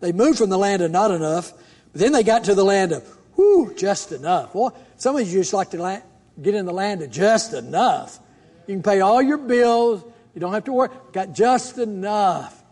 They 0.00 0.12
moved 0.12 0.38
from 0.38 0.50
the 0.50 0.58
land 0.58 0.82
of 0.82 0.90
not 0.90 1.10
enough 1.10 1.52
but 1.96 2.02
then 2.02 2.12
they 2.12 2.24
got 2.24 2.44
to 2.44 2.54
the 2.54 2.62
land 2.62 2.92
of, 2.92 3.08
whoo, 3.38 3.72
just 3.74 4.12
enough. 4.12 4.54
Well, 4.54 4.76
some 4.98 5.16
of 5.16 5.26
you 5.26 5.32
just 5.32 5.54
like 5.54 5.70
to 5.70 6.02
get 6.42 6.54
in 6.54 6.66
the 6.66 6.72
land 6.74 7.00
of 7.00 7.10
just 7.10 7.54
enough. 7.54 8.18
You 8.66 8.74
can 8.74 8.82
pay 8.82 9.00
all 9.00 9.22
your 9.22 9.38
bills. 9.38 10.04
You 10.36 10.40
don't 10.40 10.52
have 10.52 10.64
to 10.64 10.72
worry. 10.74 10.90
Got 11.12 11.32
just 11.32 11.78
enough. 11.78 12.62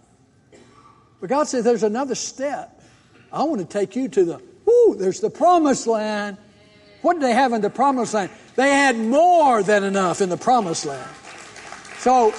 But 1.19 1.31
God 1.31 1.49
says 1.49 1.65
there's 1.65 1.83
another 1.83 2.15
step. 2.15 2.83
I 3.33 3.43
want 3.45 3.63
to 3.63 3.67
take 3.67 3.97
you 3.97 4.07
to 4.11 4.25
the, 4.27 4.43
whoo, 4.67 4.97
there's 4.97 5.21
the 5.21 5.31
promised 5.31 5.87
land. 5.87 6.37
What 7.01 7.15
did 7.15 7.23
they 7.23 7.33
have 7.33 7.55
in 7.55 7.63
the 7.63 7.71
promised 7.71 8.13
land? 8.13 8.31
They 8.55 8.69
had 8.69 8.99
more 8.99 9.63
than 9.63 9.83
enough 9.83 10.21
in 10.21 10.29
the 10.29 10.37
promised 10.37 10.85
land. 10.85 11.09
So, 12.01 12.35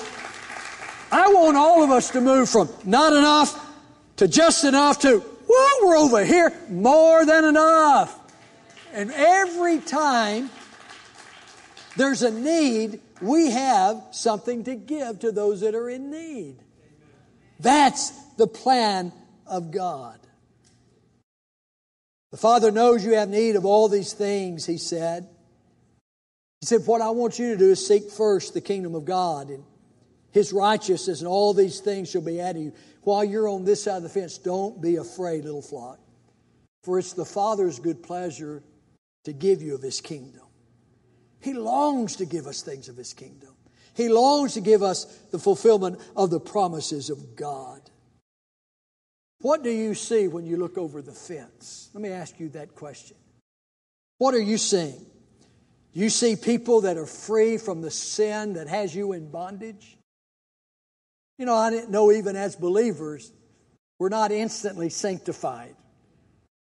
I 1.11 1.27
want 1.33 1.57
all 1.57 1.83
of 1.83 1.89
us 1.89 2.11
to 2.11 2.21
move 2.21 2.47
from 2.47 2.69
not 2.83 3.11
enough 3.11 3.59
to 4.17 4.27
just 4.27 4.63
enough 4.63 4.99
to 4.99 5.23
well, 5.47 5.77
we're 5.83 5.97
over 5.97 6.23
here, 6.23 6.53
more 6.69 7.25
than 7.25 7.45
enough. 7.45 8.19
And 8.93 9.11
every 9.11 9.79
time 9.79 10.51
there's 11.97 12.21
a 12.21 12.31
need, 12.31 12.99
we 13.25 13.51
have 13.51 14.01
something 14.11 14.63
to 14.65 14.75
give 14.75 15.19
to 15.19 15.31
those 15.31 15.61
that 15.61 15.75
are 15.75 15.89
in 15.89 16.11
need. 16.11 16.57
That's 17.59 18.11
the 18.35 18.47
plan 18.47 19.11
of 19.47 19.71
God. 19.71 20.19
The 22.31 22.37
Father 22.37 22.71
knows 22.71 23.05
you 23.05 23.13
have 23.13 23.29
need 23.29 23.55
of 23.55 23.65
all 23.65 23.87
these 23.87 24.13
things, 24.13 24.65
He 24.65 24.77
said. 24.77 25.27
He 26.61 26.67
said, 26.67 26.81
What 26.85 27.01
I 27.01 27.11
want 27.11 27.39
you 27.39 27.51
to 27.51 27.57
do 27.57 27.71
is 27.71 27.85
seek 27.85 28.11
first 28.11 28.53
the 28.53 28.61
kingdom 28.61 28.95
of 28.95 29.05
God 29.05 29.49
and 29.49 29.63
His 30.31 30.51
righteousness, 30.51 31.19
and 31.19 31.27
all 31.27 31.53
these 31.53 31.79
things 31.79 32.11
shall 32.11 32.21
be 32.21 32.41
added 32.41 32.59
to 32.59 32.65
you 32.65 32.73
while 33.05 33.23
you're 33.23 33.47
on 33.47 33.63
this 33.63 33.83
side 33.83 33.97
of 33.97 34.03
the 34.03 34.09
fence, 34.09 34.37
don't 34.39 34.81
be 34.81 34.95
afraid, 34.95 35.45
little 35.45 35.61
flock. 35.61 35.99
For 36.83 36.99
it's 36.99 37.13
the 37.13 37.23
Father's 37.23 37.79
good 37.79 38.01
pleasure 38.03 38.63
to 39.23 39.33
give 39.33 39.61
you 39.61 39.75
of 39.75 39.81
His 39.81 40.01
kingdom. 40.01 40.44
He 41.41 41.53
longs 41.53 42.15
to 42.17 42.25
give 42.25 42.47
us 42.47 42.61
things 42.61 42.89
of 42.89 42.97
His 42.97 43.13
kingdom. 43.13 43.49
He 43.95 44.09
longs 44.09 44.55
to 44.55 44.61
give 44.61 44.83
us 44.83 45.05
the 45.31 45.39
fulfillment 45.39 45.99
of 46.15 46.29
the 46.29 46.39
promises 46.39 47.09
of 47.09 47.35
God. 47.35 47.81
What 49.41 49.63
do 49.63 49.69
you 49.69 49.93
see 49.93 50.27
when 50.27 50.45
you 50.45 50.57
look 50.57 50.77
over 50.77 51.01
the 51.01 51.11
fence? 51.11 51.89
Let 51.93 52.01
me 52.01 52.09
ask 52.09 52.39
you 52.39 52.49
that 52.49 52.75
question. 52.75 53.17
What 54.17 54.33
are 54.33 54.41
you 54.41 54.57
seeing? 54.57 55.05
You 55.93 56.09
see 56.09 56.35
people 56.35 56.81
that 56.81 56.97
are 56.97 57.05
free 57.05 57.57
from 57.57 57.81
the 57.81 57.91
sin 57.91 58.53
that 58.53 58.67
has 58.67 58.93
you 58.93 59.13
in 59.13 59.29
bondage? 59.29 59.97
You 61.37 61.45
know, 61.45 61.55
I 61.55 61.69
didn't 61.69 61.91
know 61.91 62.11
even 62.11 62.35
as 62.35 62.55
believers, 62.55 63.31
we're 63.99 64.09
not 64.09 64.31
instantly 64.31 64.89
sanctified. 64.89 65.75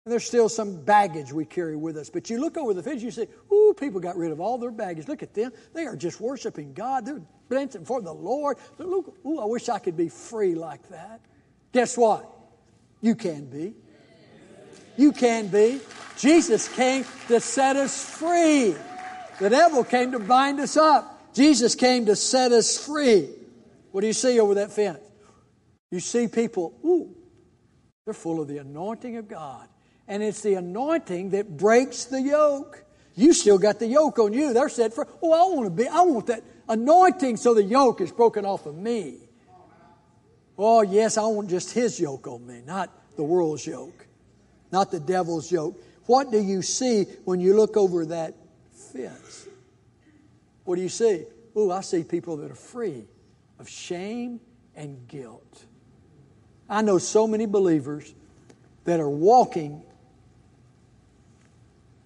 And 0.06 0.12
there's 0.12 0.26
still 0.26 0.50
some 0.50 0.78
baggage 0.84 1.32
we 1.32 1.46
carry 1.46 1.76
with 1.76 1.96
us. 1.96 2.10
But 2.10 2.30
you 2.30 2.40
look 2.40 2.58
over 2.58 2.74
the 2.74 2.82
fence, 2.82 3.04
you 3.04 3.12
say, 3.12 3.28
ooh, 3.54 3.76
people 3.80 4.00
got 4.00 4.18
rid 4.18 4.32
of 4.32 4.42
all 4.42 4.58
their 4.58 4.72
baggage. 4.72 5.08
Look 5.08 5.22
at 5.22 5.36
them. 5.36 5.52
They 5.74 5.86
are 5.86 5.96
just 5.96 6.20
worshiping 6.20 6.74
God. 6.74 7.06
They're 7.06 7.22
dancing 7.52 7.86
for 7.86 8.02
the 8.02 8.14
Lord. 8.14 8.58
Look, 8.80 9.16
ooh, 9.26 9.40
I 9.40 9.46
wish 9.46 9.70
I 9.70 9.78
could 9.78 9.96
be 9.96 10.10
free 10.10 10.56
like 10.56 10.90
that. 10.90 11.22
Guess 11.72 11.98
what? 11.98 12.28
You 13.00 13.14
can 13.14 13.46
be. 13.46 13.76
You 14.98 15.12
can 15.12 15.48
be. 15.48 15.80
Jesus 16.18 16.68
came 16.68 17.06
to 17.28 17.40
set 17.40 17.76
us 17.76 18.04
free. 18.04 18.76
The 19.40 19.50
devil 19.50 19.84
came 19.84 20.12
to 20.14 20.20
bind 20.20 20.60
us 20.60 20.78
up. 20.78 21.34
Jesus 21.34 21.76
came 21.76 22.08
to 22.08 22.16
set 22.16 22.52
us 22.52 22.84
free. 22.84 23.30
What 23.92 24.02
do 24.02 24.08
you 24.08 24.14
see 24.14 24.40
over 24.40 24.56
that 24.56 24.72
fence? 24.72 25.00
You 25.92 26.00
see 26.00 26.28
people, 26.28 26.74
ooh, 26.84 27.16
they're 28.06 28.14
full 28.14 28.42
of 28.42 28.48
the 28.48 28.58
anointing 28.58 29.18
of 29.18 29.28
God. 29.28 29.68
And 30.12 30.22
it's 30.22 30.42
the 30.42 30.56
anointing 30.56 31.30
that 31.30 31.56
breaks 31.56 32.04
the 32.04 32.22
yoke. 32.22 32.84
You 33.16 33.32
still 33.32 33.58
got 33.58 33.80
the 33.80 33.88
yoke 33.88 34.20
on 34.20 34.34
you. 34.34 34.54
They're 34.54 34.68
set 34.68 34.94
for, 34.94 35.08
oh, 35.22 35.32
I 35.32 35.56
want 35.56 35.66
to 35.66 35.84
be, 35.84 35.88
I 35.88 36.02
want 36.02 36.28
that 36.28 36.44
anointing 36.68 37.38
so 37.38 37.54
the 37.54 37.64
yoke 37.64 38.02
is 38.02 38.12
broken 38.12 38.44
off 38.46 38.66
of 38.66 38.76
me. 38.76 39.20
Oh, 40.58 40.82
yes, 40.82 41.18
I 41.18 41.26
want 41.28 41.50
just 41.50 41.72
his 41.72 41.98
yoke 41.98 42.28
on 42.28 42.46
me, 42.46 42.62
not 42.66 42.92
the 43.16 43.24
world's 43.24 43.66
yoke, 43.66 44.06
not 44.70 44.92
the 44.92 45.00
devil's 45.00 45.50
yoke. 45.50 45.82
What 46.08 46.30
do 46.30 46.42
you 46.42 46.62
see 46.62 47.04
when 47.24 47.40
you 47.40 47.56
look 47.56 47.78
over 47.78 48.06
that 48.08 48.36
fence. 48.92 49.48
What 50.66 50.76
do 50.76 50.82
you 50.82 50.90
see? 50.90 51.24
Oh, 51.56 51.72
I 51.72 51.82
see 51.82 52.04
people 52.04 52.38
that 52.38 52.52
are 52.52 52.56
free 52.56 53.06
of 53.60 53.70
shame 53.70 54.40
and 54.76 55.08
guilt. 55.08 55.66
I 56.70 56.82
know 56.82 56.98
so 56.98 57.28
many 57.28 57.46
believers 57.46 58.14
that 58.86 59.00
are 59.00 59.10
walking 59.10 59.84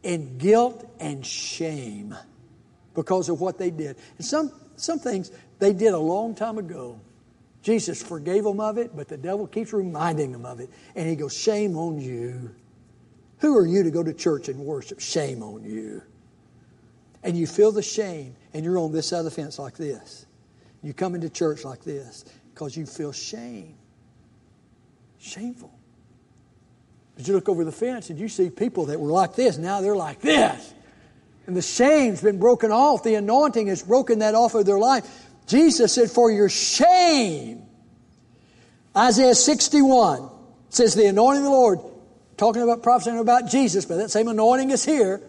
in 0.05 0.37
guilt 0.37 0.87
and 0.99 1.25
shame 1.25 2.15
because 2.93 3.27
of 3.27 3.41
what 3.41 3.57
they 3.57 3.71
did. 3.71 3.97
And 4.17 4.25
some, 4.25 4.51
some 4.77 4.99
things 4.99 5.31
they 5.59 5.73
did 5.73 5.93
a 5.93 5.99
long 5.99 6.35
time 6.35 6.59
ago. 6.59 7.01
Jesus 7.63 8.03
forgave 8.03 8.43
them 8.43 8.59
of 8.59 8.77
it, 8.77 8.95
but 8.95 9.07
the 9.07 9.17
devil 9.17 9.47
keeps 9.47 9.73
reminding 9.73 10.31
them 10.31 10.45
of 10.45 10.59
it. 10.59 10.69
And 10.95 11.09
he 11.09 11.15
goes, 11.15 11.35
Shame 11.35 11.75
on 11.75 11.99
you. 11.99 12.53
Who 13.39 13.57
are 13.57 13.65
you 13.65 13.83
to 13.83 13.91
go 13.91 14.03
to 14.03 14.13
church 14.13 14.47
and 14.47 14.59
worship? 14.59 14.99
Shame 14.99 15.41
on 15.41 15.63
you. 15.63 16.03
And 17.23 17.35
you 17.35 17.47
feel 17.47 17.71
the 17.71 17.81
shame, 17.81 18.35
and 18.53 18.63
you're 18.63 18.77
on 18.77 18.91
this 18.91 19.11
other 19.11 19.31
fence 19.31 19.57
like 19.57 19.75
this. 19.75 20.27
You 20.83 20.93
come 20.93 21.15
into 21.15 21.29
church 21.29 21.65
like 21.65 21.83
this 21.83 22.23
because 22.53 22.77
you 22.77 22.85
feel 22.85 23.11
shame. 23.11 23.75
Shameful. 25.17 25.74
But 27.15 27.27
you 27.27 27.33
look 27.33 27.47
over 27.47 27.63
the 27.63 27.71
fence 27.71 28.09
and 28.09 28.19
you 28.19 28.27
see 28.27 28.49
people 28.49 28.87
that 28.87 28.99
were 28.99 29.11
like 29.11 29.35
this, 29.35 29.57
now 29.57 29.81
they're 29.81 29.95
like 29.95 30.19
this. 30.19 30.73
And 31.47 31.55
the 31.55 31.61
shame's 31.61 32.21
been 32.21 32.39
broken 32.39 32.71
off. 32.71 33.03
The 33.03 33.15
anointing 33.15 33.67
has 33.67 33.83
broken 33.83 34.19
that 34.19 34.35
off 34.35 34.55
of 34.55 34.65
their 34.65 34.79
life. 34.79 35.05
Jesus 35.47 35.93
said, 35.93 36.09
For 36.09 36.31
your 36.31 36.49
shame. 36.49 37.63
Isaiah 38.97 39.35
61 39.35 40.29
says, 40.69 40.95
The 40.95 41.05
anointing 41.05 41.43
of 41.43 41.45
the 41.45 41.51
Lord, 41.51 41.79
talking 42.37 42.63
about 42.63 42.81
prophesying 42.81 43.19
about 43.19 43.49
Jesus, 43.49 43.85
but 43.85 43.97
that 43.97 44.09
same 44.09 44.27
anointing 44.27 44.71
is 44.71 44.83
here. 44.83 45.21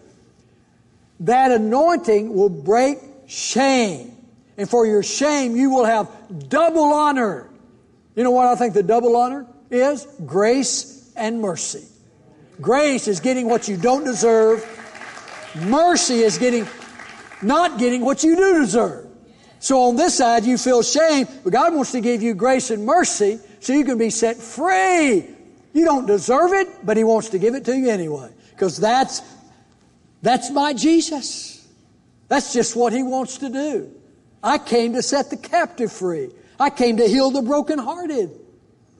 That 1.21 1.51
anointing 1.51 2.33
will 2.33 2.49
break 2.49 2.97
shame. 3.27 4.15
And 4.57 4.67
for 4.67 4.87
your 4.87 5.03
shame, 5.03 5.55
you 5.55 5.69
will 5.69 5.85
have 5.85 6.09
double 6.49 6.85
honor. 6.85 7.49
You 8.15 8.23
know 8.23 8.31
what 8.31 8.47
I 8.47 8.55
think 8.55 8.73
the 8.73 8.83
double 8.83 9.15
honor 9.15 9.45
is? 9.69 10.07
Grace 10.25 10.96
and 11.17 11.41
mercy. 11.41 11.85
Grace 12.61 13.07
is 13.07 13.19
getting 13.19 13.47
what 13.49 13.67
you 13.67 13.77
don't 13.77 14.03
deserve. 14.03 14.65
Mercy 15.55 16.19
is 16.19 16.37
getting, 16.37 16.67
not 17.41 17.79
getting 17.79 18.01
what 18.01 18.23
you 18.23 18.35
do 18.35 18.59
deserve. 18.59 19.07
So 19.59 19.81
on 19.83 19.95
this 19.95 20.15
side, 20.15 20.45
you 20.45 20.57
feel 20.57 20.83
shame, 20.83 21.27
but 21.43 21.51
God 21.51 21.73
wants 21.73 21.91
to 21.91 22.01
give 22.01 22.21
you 22.21 22.33
grace 22.33 22.69
and 22.69 22.85
mercy 22.85 23.39
so 23.59 23.73
you 23.73 23.85
can 23.85 23.97
be 23.97 24.09
set 24.09 24.37
free. 24.37 25.25
You 25.73 25.85
don't 25.85 26.05
deserve 26.05 26.53
it, 26.53 26.85
but 26.85 26.97
He 26.97 27.03
wants 27.03 27.29
to 27.29 27.39
give 27.39 27.55
it 27.55 27.65
to 27.65 27.77
you 27.77 27.89
anyway. 27.89 28.31
Because 28.51 28.77
that's, 28.77 29.21
that's 30.21 30.51
my 30.51 30.73
Jesus. 30.73 31.67
That's 32.27 32.53
just 32.53 32.75
what 32.75 32.93
He 32.93 33.03
wants 33.03 33.39
to 33.39 33.49
do. 33.49 33.91
I 34.43 34.57
came 34.57 34.93
to 34.93 35.01
set 35.01 35.29
the 35.29 35.37
captive 35.37 35.91
free. 35.91 36.29
I 36.59 36.69
came 36.69 36.97
to 36.97 37.07
heal 37.07 37.31
the 37.31 37.41
brokenhearted. 37.41 38.31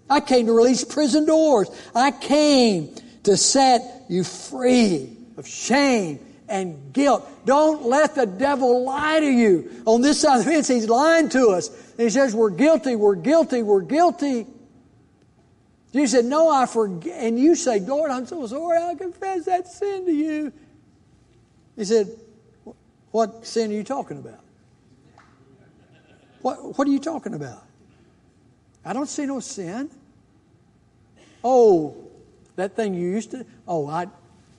I 0.09 0.19
came 0.19 0.45
to 0.45 0.53
release 0.53 0.83
prison 0.83 1.25
doors. 1.25 1.69
I 1.93 2.11
came 2.11 2.95
to 3.23 3.35
set 3.35 4.05
you 4.09 4.23
free 4.23 5.17
of 5.37 5.47
shame 5.47 6.19
and 6.49 6.93
guilt. 6.93 7.27
Don't 7.45 7.85
let 7.85 8.15
the 8.15 8.25
devil 8.25 8.85
lie 8.85 9.19
to 9.19 9.29
you. 9.29 9.83
On 9.85 10.01
this 10.01 10.21
side 10.21 10.39
of 10.39 10.45
the 10.45 10.51
fence, 10.51 10.67
he's 10.67 10.87
lying 10.87 11.29
to 11.29 11.49
us. 11.49 11.69
And 11.91 12.01
he 12.01 12.09
says, 12.09 12.33
We're 12.33 12.49
guilty, 12.49 12.95
we're 12.95 13.15
guilty, 13.15 13.63
we're 13.63 13.81
guilty. 13.81 14.47
You 15.91 16.07
said, 16.07 16.25
No, 16.25 16.49
I 16.49 16.65
forget. 16.65 17.21
And 17.21 17.39
you 17.39 17.55
say, 17.55 17.79
Lord, 17.79 18.11
I'm 18.11 18.25
so 18.25 18.45
sorry, 18.47 18.77
I 18.77 18.95
confess 18.95 19.45
that 19.45 19.67
sin 19.67 20.05
to 20.05 20.11
you. 20.11 20.53
He 21.75 21.85
said, 21.85 22.07
What 23.11 23.45
sin 23.45 23.71
are 23.71 23.73
you 23.73 23.83
talking 23.83 24.17
about? 24.17 24.39
What, 26.41 26.77
what 26.77 26.87
are 26.87 26.91
you 26.91 26.99
talking 26.99 27.33
about? 27.33 27.66
I 28.87 28.93
don't 28.93 29.09
see 29.09 29.25
no 29.25 29.41
sin. 29.41 29.89
Oh, 31.43 32.07
that 32.55 32.77
thing 32.77 32.93
you 32.93 33.09
used 33.09 33.31
to, 33.31 33.45
oh, 33.67 33.85
I 33.85 34.07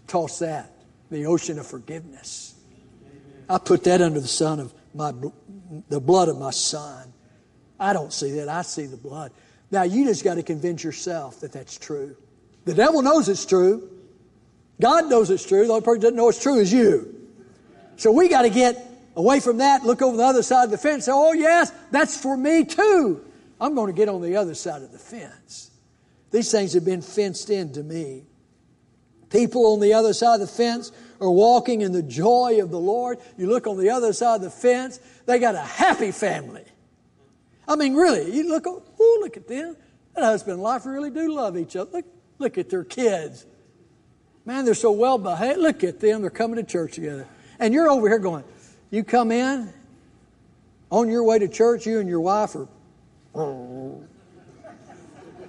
toss 0.07 0.41
that 0.41 0.71
the 1.11 1.25
ocean 1.25 1.59
of 1.59 1.67
forgiveness. 1.67 2.55
I 3.49 3.57
put 3.57 3.85
that 3.85 4.03
under 4.03 4.21
the 4.21 4.29
son 4.29 4.61
of 4.61 4.75
my 4.95 5.15
the 5.89 5.99
blood 5.99 6.29
of 6.29 6.39
my 6.39 6.51
son. 6.51 7.11
I 7.81 7.95
don't 7.95 8.13
see 8.13 8.33
that. 8.33 8.51
I 8.51 8.61
see 8.61 8.85
the 8.85 8.99
blood. 8.99 9.33
Now 9.71 9.85
you 9.85 10.05
just 10.05 10.23
got 10.25 10.35
to 10.35 10.43
convince 10.43 10.85
yourself 10.85 11.41
that 11.41 11.53
that's 11.53 11.79
true. 11.79 12.15
The 12.67 12.75
devil 12.75 13.01
knows 13.01 13.31
it's 13.31 13.47
true. 13.47 13.89
God 14.79 15.09
knows 15.09 15.31
it's 15.31 15.47
true. 15.47 15.67
The 15.67 15.73
only 15.73 15.85
person 15.85 16.01
that 16.01 16.07
doesn't 16.09 16.17
know 16.17 16.29
it's 16.29 16.43
true 16.43 16.57
is 16.57 16.71
you. 16.71 17.15
So 17.97 18.13
we 18.13 18.29
got 18.29 18.43
to 18.43 18.51
get 18.51 18.77
away 19.17 19.41
from 19.41 19.57
that, 19.59 19.85
look 19.85 20.03
over 20.03 20.19
the 20.19 20.23
other 20.23 20.43
side 20.43 20.65
of 20.65 20.71
the 20.71 20.77
fence, 20.77 21.07
say, 21.07 21.13
"Oh 21.15 21.33
yes, 21.33 21.73
that's 21.91 22.21
for 22.21 22.37
me 22.37 22.67
too." 22.67 23.25
I'm 23.61 23.75
going 23.75 23.93
to 23.93 23.97
get 23.97 24.09
on 24.09 24.23
the 24.23 24.37
other 24.37 24.55
side 24.55 24.83
of 24.83 24.93
the 24.93 24.99
fence. 24.99 25.71
These 26.31 26.51
things 26.51 26.75
have 26.75 26.85
been 26.85 27.03
fenced 27.03 27.51
in 27.51 27.73
to 27.73 27.83
me. 27.83 28.25
People 29.31 29.73
on 29.73 29.81
the 29.81 29.95
other 29.95 30.13
side 30.13 30.35
of 30.35 30.41
the 30.41 30.47
fence 30.47 30.93
are 31.21 31.31
walking 31.31 31.81
in 31.83 31.93
the 31.93 32.03
joy 32.03 32.61
of 32.63 32.71
the 32.71 32.79
Lord. 32.79 33.19
You 33.37 33.49
look 33.49 33.67
on 33.67 33.77
the 33.77 33.91
other 33.91 34.13
side 34.13 34.37
of 34.37 34.43
the 34.43 34.51
fence, 34.51 35.01
they 35.27 35.39
got 35.39 35.55
a 35.55 35.61
happy 35.61 36.13
family. 36.13 36.65
I 37.67 37.77
mean, 37.77 37.95
really, 37.95 38.35
you 38.35 38.49
look, 38.49 38.67
oh, 38.67 39.19
look 39.21 39.37
at 39.37 39.47
them. 39.47 39.77
That 40.15 40.25
husband 40.25 40.55
and 40.55 40.63
wife 40.63 40.87
really 40.87 41.11
do 41.11 41.35
love 41.35 41.57
each 41.57 41.77
other. 41.77 41.91
Look, 41.93 42.07
look 42.39 42.59
at 42.59 42.71
their 42.71 42.85
kids. 42.85 43.45
Man, 44.47 44.65
they're 44.65 44.75
so 44.75 44.93
well 44.93 45.19
behaved. 45.19 45.59
Look 45.59 45.85
at 45.85 46.01
them. 46.01 46.23
They're 46.23 46.31
coming 46.31 46.57
to 46.57 46.63
church 46.63 46.95
together. 46.95 47.27
And 47.59 47.75
you're 47.75 47.91
over 47.91 48.09
here 48.09 48.19
going, 48.19 48.45
you 48.91 49.05
come 49.05 49.31
in, 49.31 49.71
on 50.91 51.11
your 51.11 51.23
way 51.25 51.39
to 51.39 51.49
church, 51.49 51.87
you 51.87 52.01
and 52.01 52.09
your 52.09 52.21
wife 52.21 52.55
are, 52.55 52.67
Oh. 53.39 54.03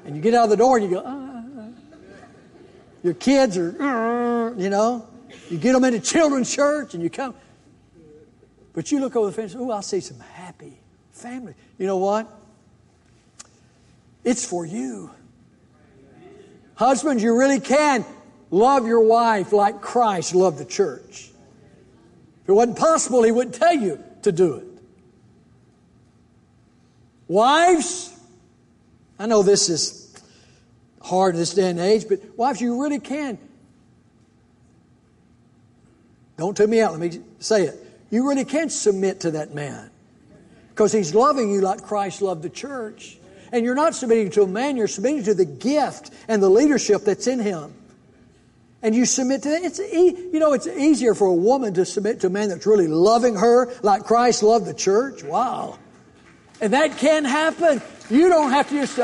and 0.05 0.15
you 0.15 0.21
get 0.21 0.35
out 0.35 0.43
of 0.43 0.51
the 0.51 0.57
door 0.57 0.77
and 0.77 0.87
you 0.87 0.95
go, 0.95 1.03
ah. 1.03 1.39
Your 3.01 3.15
kids 3.15 3.57
are, 3.57 4.53
you 4.57 4.69
know, 4.69 5.07
you 5.49 5.57
get 5.57 5.73
them 5.73 5.83
into 5.83 5.99
children's 5.99 6.53
church 6.53 6.93
and 6.93 7.01
you 7.01 7.09
come. 7.09 7.33
But 8.73 8.91
you 8.91 8.99
look 8.99 9.15
over 9.15 9.27
the 9.27 9.33
fence, 9.33 9.55
oh, 9.57 9.71
I 9.71 9.81
see 9.81 10.01
some 10.01 10.19
happy 10.19 10.79
family. 11.11 11.55
You 11.77 11.87
know 11.87 11.97
what? 11.97 12.29
It's 14.23 14.45
for 14.45 14.65
you. 14.65 15.09
Husbands, 16.75 17.23
you 17.23 17.37
really 17.37 17.59
can 17.59 18.05
love 18.51 18.85
your 18.85 19.01
wife 19.01 19.51
like 19.51 19.81
Christ 19.81 20.35
loved 20.35 20.59
the 20.59 20.65
church. 20.65 21.31
If 22.43 22.49
it 22.49 22.53
wasn't 22.53 22.77
possible, 22.77 23.23
he 23.23 23.31
wouldn't 23.31 23.55
tell 23.55 23.73
you 23.73 24.03
to 24.21 24.31
do 24.31 24.55
it. 24.55 24.68
Wives, 27.29 28.11
I 29.19 29.27
know 29.27 29.43
this 29.43 29.69
is 29.69 30.11
hard 31.01 31.35
in 31.35 31.39
this 31.39 31.53
day 31.53 31.69
and 31.69 31.79
age, 31.79 32.05
but 32.09 32.19
wives, 32.37 32.59
you 32.59 32.81
really 32.81 32.99
can. 32.99 33.37
Don't 36.37 36.57
tell 36.57 36.67
me 36.67 36.81
out, 36.81 36.91
let 36.91 36.99
me 36.99 37.21
say 37.39 37.65
it. 37.65 37.75
You 38.09 38.27
really 38.27 38.45
can 38.45 38.69
submit 38.69 39.21
to 39.21 39.31
that 39.31 39.53
man 39.53 39.91
because 40.69 40.91
he's 40.91 41.13
loving 41.13 41.51
you 41.51 41.61
like 41.61 41.83
Christ 41.83 42.21
loved 42.21 42.41
the 42.41 42.49
church. 42.49 43.17
And 43.51 43.63
you're 43.63 43.75
not 43.75 43.93
submitting 43.93 44.31
to 44.31 44.43
a 44.43 44.47
man, 44.47 44.75
you're 44.75 44.87
submitting 44.87 45.23
to 45.25 45.33
the 45.35 45.45
gift 45.45 46.11
and 46.27 46.41
the 46.41 46.49
leadership 46.49 47.03
that's 47.03 47.27
in 47.27 47.39
him. 47.39 47.73
And 48.81 48.95
you 48.95 49.05
submit 49.05 49.43
to 49.43 49.49
that. 49.49 49.63
It's 49.63 49.79
e- 49.79 50.29
you 50.31 50.39
know, 50.39 50.53
it's 50.53 50.65
easier 50.65 51.13
for 51.13 51.27
a 51.27 51.33
woman 51.33 51.75
to 51.75 51.85
submit 51.85 52.21
to 52.21 52.27
a 52.27 52.29
man 52.29 52.49
that's 52.49 52.65
really 52.65 52.87
loving 52.87 53.35
her 53.35 53.71
like 53.83 54.05
Christ 54.05 54.41
loved 54.41 54.65
the 54.65 54.73
church. 54.73 55.23
Wow. 55.23 55.77
And 56.61 56.73
that 56.73 56.97
can 56.97 57.25
happen. 57.25 57.81
You 58.09 58.29
don't 58.29 58.51
have 58.51 58.69
to 58.69 58.75
just 58.75 58.99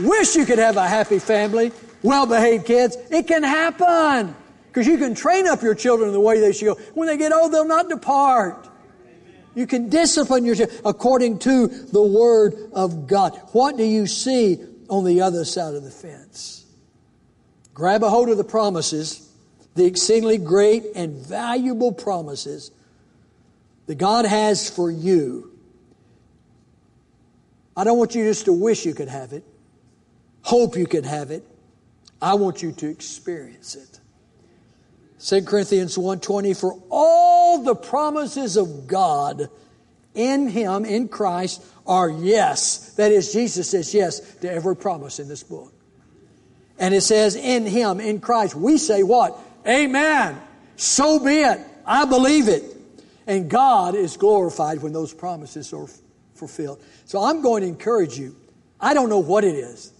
Wish 0.00 0.34
you 0.36 0.46
could 0.46 0.58
have 0.58 0.76
a 0.76 0.88
happy 0.88 1.18
family, 1.18 1.72
well 2.02 2.26
behaved 2.26 2.66
kids. 2.66 2.96
It 3.10 3.26
can 3.26 3.42
happen. 3.42 4.34
Because 4.68 4.86
you 4.86 4.96
can 4.96 5.14
train 5.14 5.46
up 5.46 5.62
your 5.62 5.74
children 5.74 6.12
the 6.12 6.20
way 6.20 6.40
they 6.40 6.52
should 6.52 6.64
go. 6.64 6.74
When 6.94 7.06
they 7.06 7.18
get 7.18 7.32
old, 7.32 7.52
they'll 7.52 7.66
not 7.66 7.90
depart. 7.90 8.68
You 9.54 9.66
can 9.66 9.90
discipline 9.90 10.46
your 10.46 10.54
children 10.54 10.80
according 10.84 11.40
to 11.40 11.66
the 11.66 12.02
Word 12.02 12.54
of 12.72 13.06
God. 13.06 13.38
What 13.52 13.76
do 13.76 13.84
you 13.84 14.06
see 14.06 14.58
on 14.88 15.04
the 15.04 15.20
other 15.20 15.44
side 15.44 15.74
of 15.74 15.84
the 15.84 15.90
fence? 15.90 16.64
Grab 17.74 18.02
a 18.02 18.08
hold 18.08 18.30
of 18.30 18.38
the 18.38 18.44
promises, 18.44 19.30
the 19.74 19.84
exceedingly 19.84 20.38
great 20.38 20.84
and 20.94 21.14
valuable 21.14 21.92
promises 21.92 22.70
that 23.86 23.96
God 23.96 24.24
has 24.24 24.70
for 24.70 24.90
you. 24.90 25.51
I 27.76 27.84
don't 27.84 27.98
want 27.98 28.14
you 28.14 28.24
just 28.24 28.44
to 28.46 28.52
wish 28.52 28.84
you 28.84 28.94
could 28.94 29.08
have 29.08 29.32
it 29.32 29.44
hope 30.42 30.76
you 30.76 30.86
could 30.86 31.06
have 31.06 31.30
it. 31.30 31.44
I 32.20 32.34
want 32.34 32.62
you 32.62 32.72
to 32.72 32.88
experience 32.88 33.74
it. 33.74 34.00
2 35.18 35.44
Corinthians 35.46 35.96
1:20 35.96 36.54
for 36.54 36.78
all 36.90 37.62
the 37.62 37.74
promises 37.74 38.56
of 38.56 38.86
God 38.86 39.48
in 40.14 40.48
him 40.48 40.84
in 40.84 41.08
Christ 41.08 41.62
are 41.86 42.10
yes. 42.10 42.92
That 42.96 43.12
is 43.12 43.32
Jesus 43.32 43.70
says 43.70 43.94
yes 43.94 44.20
to 44.40 44.52
every 44.52 44.76
promise 44.76 45.20
in 45.20 45.28
this 45.28 45.42
book. 45.42 45.72
And 46.78 46.92
it 46.92 47.02
says 47.02 47.36
in 47.36 47.66
him 47.66 48.00
in 48.00 48.20
Christ 48.20 48.54
we 48.54 48.78
say 48.78 49.02
what? 49.02 49.38
Amen. 49.66 50.40
So 50.76 51.20
be 51.20 51.40
it. 51.40 51.60
I 51.86 52.04
believe 52.04 52.48
it. 52.48 52.64
And 53.26 53.48
God 53.48 53.94
is 53.94 54.16
glorified 54.16 54.82
when 54.82 54.92
those 54.92 55.14
promises 55.14 55.72
are 55.72 55.86
fulfilled. 56.48 56.82
So 57.04 57.22
I'm 57.22 57.40
going 57.40 57.62
to 57.62 57.68
encourage 57.68 58.18
you. 58.18 58.34
I 58.80 58.94
don't 58.94 59.08
know 59.08 59.20
what 59.20 59.44
it 59.44 59.54
is. 59.54 59.92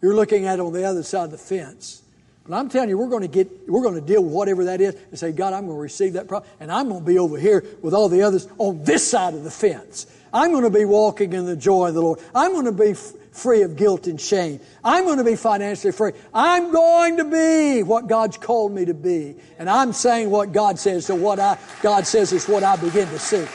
You're 0.00 0.14
looking 0.14 0.46
at 0.46 0.58
it 0.58 0.62
on 0.62 0.72
the 0.72 0.84
other 0.84 1.02
side 1.02 1.26
of 1.26 1.30
the 1.30 1.38
fence. 1.38 2.02
But 2.46 2.56
I'm 2.56 2.70
telling 2.70 2.88
you, 2.88 2.96
we're 2.96 3.10
going 3.10 3.22
to 3.22 3.28
get, 3.28 3.68
we're 3.68 3.82
going 3.82 3.94
to 3.94 4.00
deal 4.00 4.22
with 4.24 4.32
whatever 4.32 4.64
that 4.64 4.80
is 4.80 4.96
and 5.10 5.18
say, 5.18 5.30
God, 5.30 5.52
I'm 5.52 5.66
going 5.66 5.76
to 5.76 5.82
receive 5.82 6.14
that 6.14 6.26
problem. 6.26 6.50
And 6.58 6.72
I'm 6.72 6.88
going 6.88 7.00
to 7.00 7.06
be 7.06 7.18
over 7.18 7.38
here 7.38 7.64
with 7.82 7.92
all 7.92 8.08
the 8.08 8.22
others 8.22 8.48
on 8.58 8.82
this 8.82 9.08
side 9.08 9.34
of 9.34 9.44
the 9.44 9.50
fence. 9.50 10.06
I'm 10.32 10.50
going 10.50 10.64
to 10.64 10.70
be 10.70 10.86
walking 10.86 11.34
in 11.34 11.44
the 11.44 11.54
joy 11.54 11.88
of 11.88 11.94
the 11.94 12.00
Lord. 12.00 12.18
I'm 12.34 12.52
going 12.52 12.64
to 12.64 12.72
be 12.72 12.92
f- 12.92 13.12
free 13.32 13.62
of 13.62 13.76
guilt 13.76 14.06
and 14.06 14.18
shame. 14.18 14.58
I'm 14.82 15.04
going 15.04 15.18
to 15.18 15.24
be 15.24 15.36
financially 15.36 15.92
free. 15.92 16.12
I'm 16.32 16.72
going 16.72 17.18
to 17.18 17.24
be 17.24 17.82
what 17.82 18.06
God's 18.08 18.38
called 18.38 18.72
me 18.72 18.86
to 18.86 18.94
be. 18.94 19.36
And 19.58 19.68
I'm 19.68 19.92
saying 19.92 20.30
what 20.30 20.52
God 20.52 20.78
says. 20.78 21.06
So 21.06 21.14
what 21.14 21.38
I, 21.38 21.58
God 21.82 22.06
says 22.06 22.32
is 22.32 22.48
what 22.48 22.64
I 22.64 22.76
begin 22.76 23.06
to 23.08 23.18
see. 23.18 23.46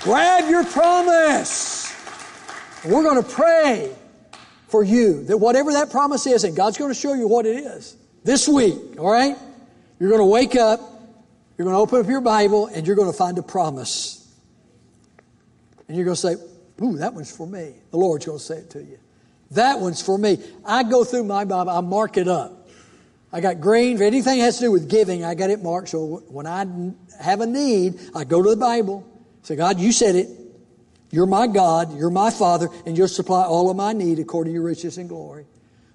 Grab 0.00 0.48
your 0.48 0.64
promise. 0.64 1.94
We're 2.84 3.02
going 3.02 3.22
to 3.22 3.28
pray 3.28 3.94
for 4.68 4.82
you 4.82 5.24
that 5.24 5.36
whatever 5.36 5.72
that 5.72 5.90
promise 5.90 6.26
is, 6.26 6.44
and 6.44 6.56
God's 6.56 6.78
going 6.78 6.90
to 6.90 6.98
show 6.98 7.12
you 7.12 7.28
what 7.28 7.44
it 7.44 7.56
is 7.56 7.96
this 8.24 8.48
week, 8.48 8.98
all 8.98 9.12
right? 9.12 9.36
You're 9.98 10.08
going 10.08 10.22
to 10.22 10.26
wake 10.26 10.56
up, 10.56 10.80
you're 11.58 11.66
going 11.66 11.74
to 11.74 11.80
open 11.80 12.00
up 12.00 12.06
your 12.06 12.22
Bible, 12.22 12.66
and 12.68 12.86
you're 12.86 12.96
going 12.96 13.12
to 13.12 13.16
find 13.16 13.36
a 13.36 13.42
promise. 13.42 14.26
And 15.86 15.96
you're 15.96 16.06
going 16.06 16.16
to 16.16 16.20
say, 16.20 16.36
Ooh, 16.82 16.96
that 16.96 17.12
one's 17.12 17.34
for 17.34 17.46
me. 17.46 17.74
The 17.90 17.98
Lord's 17.98 18.24
going 18.24 18.38
to 18.38 18.44
say 18.44 18.56
it 18.56 18.70
to 18.70 18.78
you. 18.78 18.98
That 19.50 19.80
one's 19.80 20.00
for 20.00 20.16
me. 20.16 20.38
I 20.64 20.82
go 20.82 21.04
through 21.04 21.24
my 21.24 21.44
Bible, 21.44 21.70
I 21.70 21.80
mark 21.80 22.16
it 22.16 22.28
up. 22.28 22.68
I 23.32 23.40
got 23.40 23.60
green. 23.60 24.00
Anything 24.00 24.40
has 24.40 24.56
to 24.58 24.64
do 24.64 24.72
with 24.72 24.88
giving, 24.88 25.24
I 25.24 25.34
got 25.34 25.50
it 25.50 25.62
marked. 25.62 25.90
So 25.90 26.22
when 26.28 26.46
I 26.46 26.64
have 27.20 27.40
a 27.40 27.46
need, 27.46 28.00
I 28.14 28.24
go 28.24 28.42
to 28.42 28.50
the 28.50 28.56
Bible, 28.56 29.06
say, 29.42 29.56
God, 29.56 29.78
you 29.78 29.92
said 29.92 30.14
it. 30.14 30.28
You're 31.10 31.26
my 31.26 31.48
God, 31.48 31.96
you're 31.96 32.10
my 32.10 32.30
Father, 32.30 32.68
and 32.86 32.96
you'll 32.96 33.08
supply 33.08 33.44
all 33.44 33.68
of 33.68 33.76
my 33.76 33.92
need 33.92 34.20
according 34.20 34.52
to 34.52 34.54
your 34.54 34.62
riches 34.62 34.96
and 34.96 35.08
glory. 35.08 35.44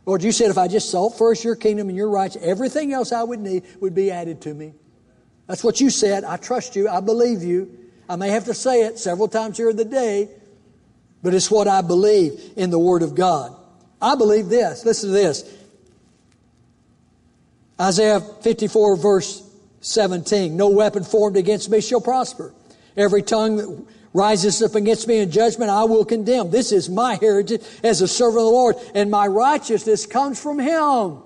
Lord, 0.05 0.23
you 0.23 0.31
said 0.31 0.51
if 0.51 0.57
I 0.57 0.67
just 0.67 0.89
sought 0.89 1.17
first 1.17 1.43
your 1.43 1.55
kingdom 1.55 1.87
and 1.87 1.97
your 1.97 2.09
rights, 2.09 2.37
everything 2.41 2.93
else 2.93 3.11
I 3.11 3.23
would 3.23 3.39
need 3.39 3.63
would 3.79 3.95
be 3.95 4.11
added 4.11 4.41
to 4.41 4.53
me. 4.53 4.73
That's 5.47 5.63
what 5.63 5.79
you 5.79 5.89
said. 5.89 6.23
I 6.23 6.37
trust 6.37 6.75
you. 6.75 6.89
I 6.89 6.99
believe 6.99 7.43
you. 7.43 7.77
I 8.09 8.15
may 8.15 8.29
have 8.29 8.45
to 8.45 8.53
say 8.53 8.83
it 8.83 8.99
several 8.99 9.27
times 9.27 9.57
during 9.57 9.77
the 9.77 9.85
day, 9.85 10.29
but 11.23 11.33
it's 11.33 11.49
what 11.49 11.67
I 11.67 11.81
believe 11.81 12.39
in 12.55 12.69
the 12.69 12.79
Word 12.79 13.01
of 13.01 13.15
God. 13.15 13.55
I 14.01 14.15
believe 14.15 14.47
this. 14.49 14.85
Listen 14.85 15.09
to 15.09 15.13
this. 15.13 15.51
Isaiah 17.79 18.19
54 18.19 18.95
verse 18.97 19.43
17. 19.81 20.55
No 20.55 20.69
weapon 20.69 21.03
formed 21.03 21.37
against 21.37 21.69
me 21.69 21.81
shall 21.81 22.01
prosper. 22.01 22.53
Every 22.97 23.21
tongue 23.21 23.57
that 23.57 23.85
rises 24.13 24.61
up 24.61 24.75
against 24.75 25.07
me 25.07 25.19
in 25.19 25.29
judgment, 25.29 25.69
I 25.69 25.83
will 25.83 26.05
condemn. 26.05 26.49
This 26.49 26.71
is 26.71 26.89
my 26.89 27.15
heritage 27.15 27.61
as 27.83 28.01
a 28.01 28.07
servant 28.07 28.39
of 28.39 28.45
the 28.45 28.51
Lord, 28.51 28.75
and 28.93 29.11
my 29.11 29.27
righteousness 29.27 30.05
comes 30.05 30.41
from 30.41 30.59
Him. 30.59 31.17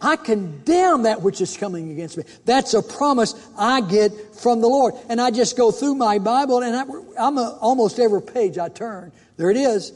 I 0.00 0.16
condemn 0.16 1.02
that 1.02 1.20
which 1.20 1.42
is 1.42 1.56
coming 1.58 1.90
against 1.90 2.16
me. 2.16 2.24
That's 2.46 2.72
a 2.72 2.82
promise 2.82 3.34
I 3.58 3.82
get 3.82 4.34
from 4.34 4.62
the 4.62 4.66
Lord. 4.66 4.94
And 5.10 5.20
I 5.20 5.30
just 5.30 5.58
go 5.58 5.70
through 5.70 5.96
my 5.96 6.18
Bible, 6.18 6.62
and 6.62 6.74
I, 6.74 7.26
am 7.26 7.36
a, 7.36 7.58
almost 7.60 7.98
every 7.98 8.22
page 8.22 8.56
I 8.56 8.70
turn. 8.70 9.12
There 9.36 9.50
it 9.50 9.58
is. 9.58 9.92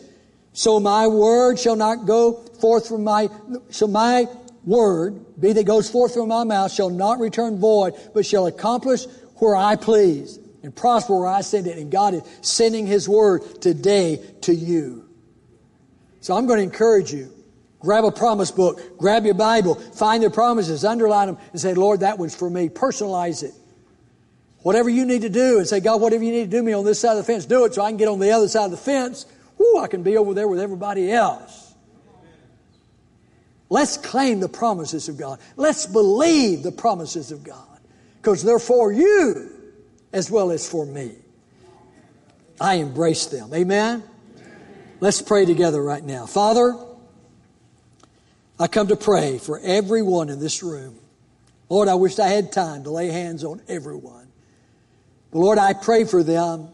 So 0.53 0.79
my 0.79 1.07
word 1.07 1.59
shall 1.59 1.77
not 1.77 2.07
go 2.07 2.35
forth 2.35 2.89
from 2.89 3.03
my, 3.05 3.29
so 3.71 3.87
my 3.87 4.27
word, 4.65 5.41
be 5.41 5.53
that 5.53 5.65
goes 5.65 5.91
forth 5.91 6.15
from 6.15 6.29
my 6.29 6.45
mouth, 6.45 6.71
shall 6.71 6.91
not 6.91 7.19
return 7.19 7.59
void, 7.59 7.95
but 8.13 8.27
shall 8.27 8.47
accomplish 8.47 9.07
where 9.37 9.57
I 9.57 9.77
please 9.77 10.39
and 10.63 10.75
prosper 10.75 11.19
where 11.19 11.29
I 11.29 11.43
send 11.43 11.67
it. 11.67 11.79
And 11.79 11.91
God 11.91 12.15
is 12.15 12.23
sending 12.41 12.87
His 12.87 13.09
word 13.09 13.61
today 13.61 14.25
to 14.43 14.55
you. 14.55 15.09
So 16.21 16.37
I'm 16.37 16.47
going 16.47 16.59
to 16.59 16.65
encourage 16.65 17.13
you. 17.13 17.31
Grab 17.81 18.05
a 18.05 18.11
promise 18.11 18.51
book, 18.51 18.97
grab 18.97 19.27
your 19.27 19.35
Bible, 19.35 19.75
find 19.75 20.23
the 20.23 20.31
promises, 20.31 20.87
underline 20.87 21.27
them, 21.27 21.39
and 21.53 21.61
say, 21.61 21.75
Lord, 21.75 22.01
that 22.01 22.19
one's 22.19 22.35
for 22.35 22.49
me. 22.49 22.71
Personalize 22.71 23.43
it. 23.43 23.53
Whatever 24.63 24.89
you 24.89 25.05
need 25.05 25.21
to 25.21 25.29
do, 25.29 25.59
and 25.59 25.69
say, 25.69 25.81
God, 25.81 26.01
whatever 26.01 26.25
you 26.25 26.33
need 26.33 26.51
to 26.51 26.57
do 26.57 26.63
me 26.63 26.73
on 26.73 26.87
this 26.87 26.99
side 26.99 27.11
of 27.11 27.19
the 27.19 27.25
fence, 27.25 27.45
do 27.45 27.67
it 27.67 27.75
so 27.75 27.83
I 27.83 27.91
can 27.91 27.99
get 27.99 28.09
on 28.09 28.21
the 28.21 28.31
other 28.31 28.49
side 28.49 28.65
of 28.65 28.71
the 28.71 28.79
fence. 28.79 29.27
Whoo, 29.59 29.79
I 29.79 29.87
can 29.87 30.03
be 30.03 30.17
over 30.17 30.33
there 30.33 30.49
with 30.49 30.61
everybody 30.61 31.13
else. 31.13 31.75
Let's 33.69 33.99
claim 33.99 34.41
the 34.41 34.49
promises 34.49 35.11
of 35.11 35.19
God. 35.19 35.39
Let's 35.57 35.85
believe 35.85 36.63
the 36.63 36.73
promises 36.73 37.33
of 37.33 37.45
God 37.45 37.74
because 38.25 38.43
they're 38.43 38.59
for 38.59 38.91
you 38.91 39.51
as 40.11 40.31
well 40.31 40.51
as 40.51 40.67
for 40.67 40.87
me. 40.87 41.13
I 42.59 42.77
embrace 42.77 43.27
them. 43.27 43.53
Amen? 43.53 44.03
Let's 44.99 45.21
pray 45.21 45.45
together 45.45 45.83
right 45.83 46.03
now. 46.03 46.25
Father, 46.25 46.75
I 48.59 48.67
come 48.67 48.87
to 48.87 48.97
pray 48.97 49.37
for 49.37 49.61
everyone 49.63 50.31
in 50.31 50.41
this 50.41 50.63
room. 50.63 50.99
Lord, 51.69 51.89
I 51.89 51.97
wish 51.97 52.19
I 52.19 52.29
had 52.29 52.51
time 52.51 52.85
to 52.85 52.91
lay 52.91 53.09
hands 53.09 53.45
on 53.45 53.61
everyone. 53.69 54.29
But 55.31 55.41
Lord, 55.41 55.59
I 55.59 55.75
pray 55.75 56.05
for 56.05 56.23
them. 56.23 56.69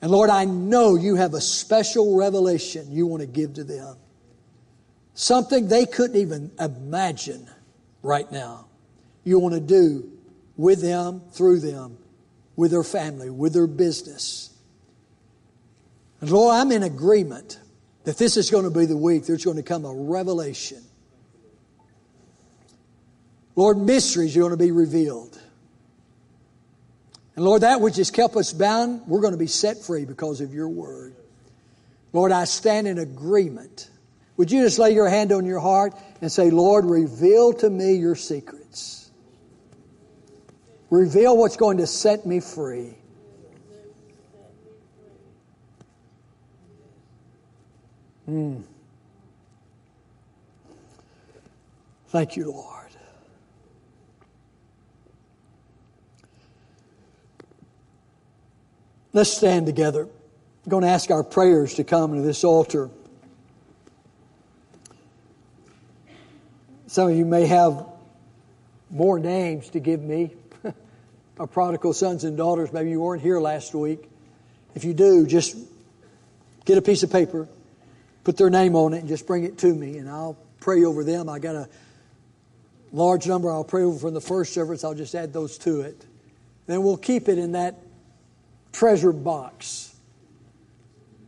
And 0.00 0.10
Lord, 0.12 0.30
I 0.30 0.44
know 0.44 0.94
you 0.94 1.16
have 1.16 1.34
a 1.34 1.40
special 1.40 2.16
revelation 2.16 2.92
you 2.92 3.08
want 3.08 3.22
to 3.22 3.26
give 3.26 3.54
to 3.54 3.64
them. 3.64 3.96
Something 5.14 5.66
they 5.66 5.84
couldn't 5.84 6.20
even 6.20 6.52
imagine 6.60 7.50
right 8.04 8.30
now. 8.30 8.66
You 9.24 9.40
want 9.40 9.54
to 9.54 9.60
do 9.60 10.12
with 10.58 10.82
them, 10.82 11.22
through 11.32 11.60
them, 11.60 11.96
with 12.56 12.72
their 12.72 12.82
family, 12.82 13.30
with 13.30 13.54
their 13.54 13.68
business. 13.68 14.50
And 16.20 16.30
Lord, 16.30 16.54
I'm 16.54 16.72
in 16.72 16.82
agreement 16.82 17.58
that 18.04 18.18
this 18.18 18.36
is 18.36 18.50
going 18.50 18.64
to 18.64 18.70
be 18.70 18.84
the 18.84 18.96
week 18.96 19.24
there's 19.24 19.44
going 19.44 19.56
to 19.56 19.62
come 19.62 19.86
a 19.86 19.94
revelation. 19.94 20.82
Lord, 23.54 23.78
mysteries 23.78 24.36
are 24.36 24.40
going 24.40 24.50
to 24.50 24.56
be 24.56 24.72
revealed. 24.72 25.40
And 27.36 27.44
Lord, 27.44 27.62
that 27.62 27.80
which 27.80 27.96
has 27.96 28.10
kept 28.10 28.34
us 28.34 28.52
bound, 28.52 29.02
we're 29.06 29.20
going 29.20 29.32
to 29.32 29.38
be 29.38 29.46
set 29.46 29.78
free 29.78 30.04
because 30.04 30.40
of 30.40 30.52
your 30.52 30.68
word. 30.68 31.14
Lord, 32.12 32.32
I 32.32 32.44
stand 32.44 32.88
in 32.88 32.98
agreement. 32.98 33.90
Would 34.36 34.50
you 34.50 34.62
just 34.62 34.78
lay 34.78 34.92
your 34.92 35.08
hand 35.08 35.30
on 35.30 35.44
your 35.44 35.60
heart 35.60 35.94
and 36.20 36.32
say, 36.32 36.50
Lord, 36.50 36.84
reveal 36.84 37.52
to 37.54 37.70
me 37.70 37.94
your 37.94 38.16
secrets. 38.16 38.97
Reveal 40.90 41.36
what's 41.36 41.56
going 41.56 41.78
to 41.78 41.86
set 41.86 42.24
me 42.24 42.40
free. 42.40 42.94
Mm. 48.28 48.62
Thank 52.08 52.36
you, 52.36 52.50
Lord. 52.50 52.86
Let's 59.12 59.30
stand 59.30 59.66
together. 59.66 60.02
I'm 60.02 60.70
going 60.70 60.84
to 60.84 60.88
ask 60.88 61.10
our 61.10 61.24
prayers 61.24 61.74
to 61.74 61.84
come 61.84 62.14
to 62.14 62.20
this 62.20 62.44
altar. 62.44 62.90
Some 66.86 67.10
of 67.10 67.16
you 67.16 67.24
may 67.24 67.46
have 67.46 67.86
more 68.90 69.18
names 69.18 69.68
to 69.70 69.80
give 69.80 70.00
me 70.00 70.30
our 71.38 71.46
prodigal 71.46 71.92
sons 71.92 72.24
and 72.24 72.36
daughters. 72.36 72.72
Maybe 72.72 72.90
you 72.90 73.00
weren't 73.00 73.22
here 73.22 73.40
last 73.40 73.74
week. 73.74 74.08
If 74.74 74.84
you 74.84 74.94
do, 74.94 75.26
just 75.26 75.56
get 76.64 76.78
a 76.78 76.82
piece 76.82 77.02
of 77.02 77.10
paper, 77.10 77.48
put 78.24 78.36
their 78.36 78.50
name 78.50 78.76
on 78.76 78.92
it, 78.94 78.98
and 78.98 79.08
just 79.08 79.26
bring 79.26 79.44
it 79.44 79.58
to 79.58 79.74
me, 79.74 79.98
and 79.98 80.08
I'll 80.08 80.36
pray 80.60 80.84
over 80.84 81.04
them. 81.04 81.28
I 81.28 81.38
got 81.38 81.54
a 81.54 81.68
large 82.92 83.26
number 83.26 83.50
I'll 83.50 83.64
pray 83.64 83.82
over 83.82 83.98
from 83.98 84.14
the 84.14 84.20
first 84.20 84.52
service. 84.52 84.84
I'll 84.84 84.94
just 84.94 85.14
add 85.14 85.32
those 85.32 85.58
to 85.58 85.82
it. 85.82 86.04
Then 86.66 86.82
we'll 86.82 86.96
keep 86.96 87.28
it 87.28 87.38
in 87.38 87.52
that 87.52 87.76
treasure 88.72 89.12
box. 89.12 89.94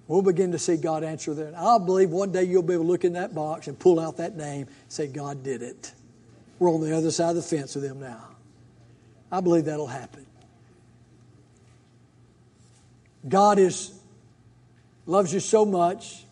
We'll 0.06 0.22
begin 0.22 0.52
to 0.52 0.58
see 0.58 0.76
God 0.76 1.04
answer 1.04 1.32
that. 1.34 1.54
I'll 1.56 1.78
believe 1.78 2.10
one 2.10 2.32
day 2.32 2.42
you'll 2.42 2.62
be 2.62 2.74
able 2.74 2.84
to 2.84 2.90
look 2.90 3.04
in 3.04 3.12
that 3.12 3.34
box 3.34 3.68
and 3.68 3.78
pull 3.78 4.00
out 4.00 4.16
that 4.16 4.36
name, 4.36 4.66
say, 4.88 5.06
God 5.06 5.44
did 5.44 5.62
it. 5.62 5.92
We're 6.58 6.72
on 6.72 6.80
the 6.80 6.96
other 6.96 7.10
side 7.10 7.30
of 7.30 7.36
the 7.36 7.42
fence 7.42 7.76
with 7.76 7.84
them 7.84 8.00
now. 8.00 8.28
I 9.30 9.40
believe 9.40 9.66
that'll 9.66 9.86
happen. 9.86 10.26
God 13.28 13.58
is 13.58 13.92
loves 15.06 15.32
you 15.32 15.40
so 15.40 15.64
much. 15.64 16.24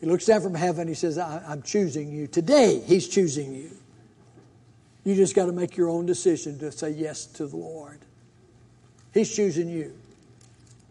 He 0.00 0.06
looks 0.06 0.26
down 0.26 0.40
from 0.40 0.54
heaven. 0.54 0.88
He 0.88 0.94
says, 0.94 1.16
I'm 1.18 1.62
choosing 1.62 2.10
you. 2.10 2.26
Today, 2.26 2.82
He's 2.84 3.08
choosing 3.08 3.54
you. 3.54 3.70
You 5.04 5.14
just 5.14 5.34
got 5.34 5.46
to 5.46 5.52
make 5.52 5.76
your 5.76 5.88
own 5.88 6.06
decision 6.06 6.58
to 6.58 6.72
say 6.72 6.90
yes 6.90 7.26
to 7.26 7.46
the 7.46 7.56
Lord. 7.56 8.00
He's 9.14 9.34
choosing 9.34 9.68
you. 9.68 9.92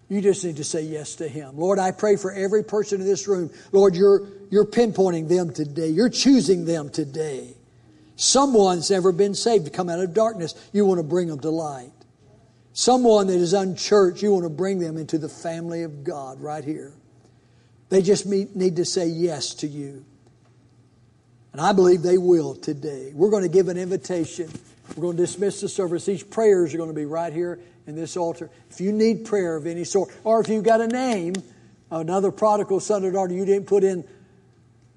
You 0.10 0.22
just 0.22 0.44
need 0.44 0.58
to 0.58 0.64
say 0.64 0.84
yes 0.84 1.16
to 1.16 1.28
Him. 1.28 1.58
Lord, 1.58 1.80
I 1.80 1.92
pray 1.92 2.16
for 2.16 2.32
every 2.32 2.64
person 2.64 3.02
in 3.02 3.08
this 3.08 3.28
room. 3.28 3.50
Lord, 3.72 3.96
you're, 3.96 4.28
you're 4.50 4.66
pinpointing 4.66 5.28
them 5.28 5.54
today. 5.54 5.88
You're 5.90 6.10
choosing 6.10 6.66
them 6.66 6.90
today 6.90 7.54
Someone's 8.22 8.92
never 8.92 9.12
been 9.12 9.34
saved 9.34 9.66
to 9.66 9.72
come 9.72 9.90
out 9.90 10.00
of 10.00 10.14
darkness. 10.14 10.54
You 10.72 10.86
want 10.86 11.00
to 11.00 11.04
bring 11.04 11.28
them 11.28 11.40
to 11.40 11.50
light. 11.50 11.90
Someone 12.72 13.26
that 13.26 13.40
is 13.40 13.54
unchurched, 13.54 14.22
you 14.22 14.32
want 14.32 14.44
to 14.44 14.50
bring 14.50 14.78
them 14.78 14.96
into 14.96 15.18
the 15.18 15.28
family 15.28 15.82
of 15.82 16.04
God 16.04 16.40
right 16.40 16.64
here. 16.64 16.94
They 17.90 18.04
just 18.04 18.28
need 18.28 18.76
to 18.76 18.86
say 18.86 19.08
yes 19.08 19.56
to 19.56 19.68
you. 19.68 20.06
And 21.52 21.60
I 21.60 21.74
believe 21.74 22.04
they 22.04 22.20
will 22.20 22.54
today. 22.54 23.12
We're 23.16 23.32
going 23.32 23.42
to 23.42 23.50
give 23.50 23.70
an 23.70 23.78
invitation. 23.78 24.52
We're 24.96 25.02
going 25.02 25.18
to 25.18 25.24
dismiss 25.24 25.60
the 25.60 25.68
service. 25.68 26.06
These 26.06 26.22
prayers 26.22 26.76
are 26.76 26.78
going 26.78 26.92
to 26.92 26.96
be 26.96 27.06
right 27.06 27.34
here 27.34 27.60
in 27.88 27.96
this 27.96 28.16
altar. 28.18 28.52
If 28.70 28.80
you 28.80 28.92
need 28.92 29.26
prayer 29.26 29.56
of 29.56 29.66
any 29.66 29.84
sort, 29.84 30.16
or 30.24 30.40
if 30.42 30.48
you've 30.48 30.64
got 30.64 30.80
a 30.80 30.88
name, 30.88 31.34
another 31.90 32.32
prodigal 32.32 32.82
son 32.82 33.04
or 33.04 33.12
daughter 33.12 33.34
you 33.34 33.46
didn't 33.46 33.66
put 33.66 33.84
in 33.84 34.08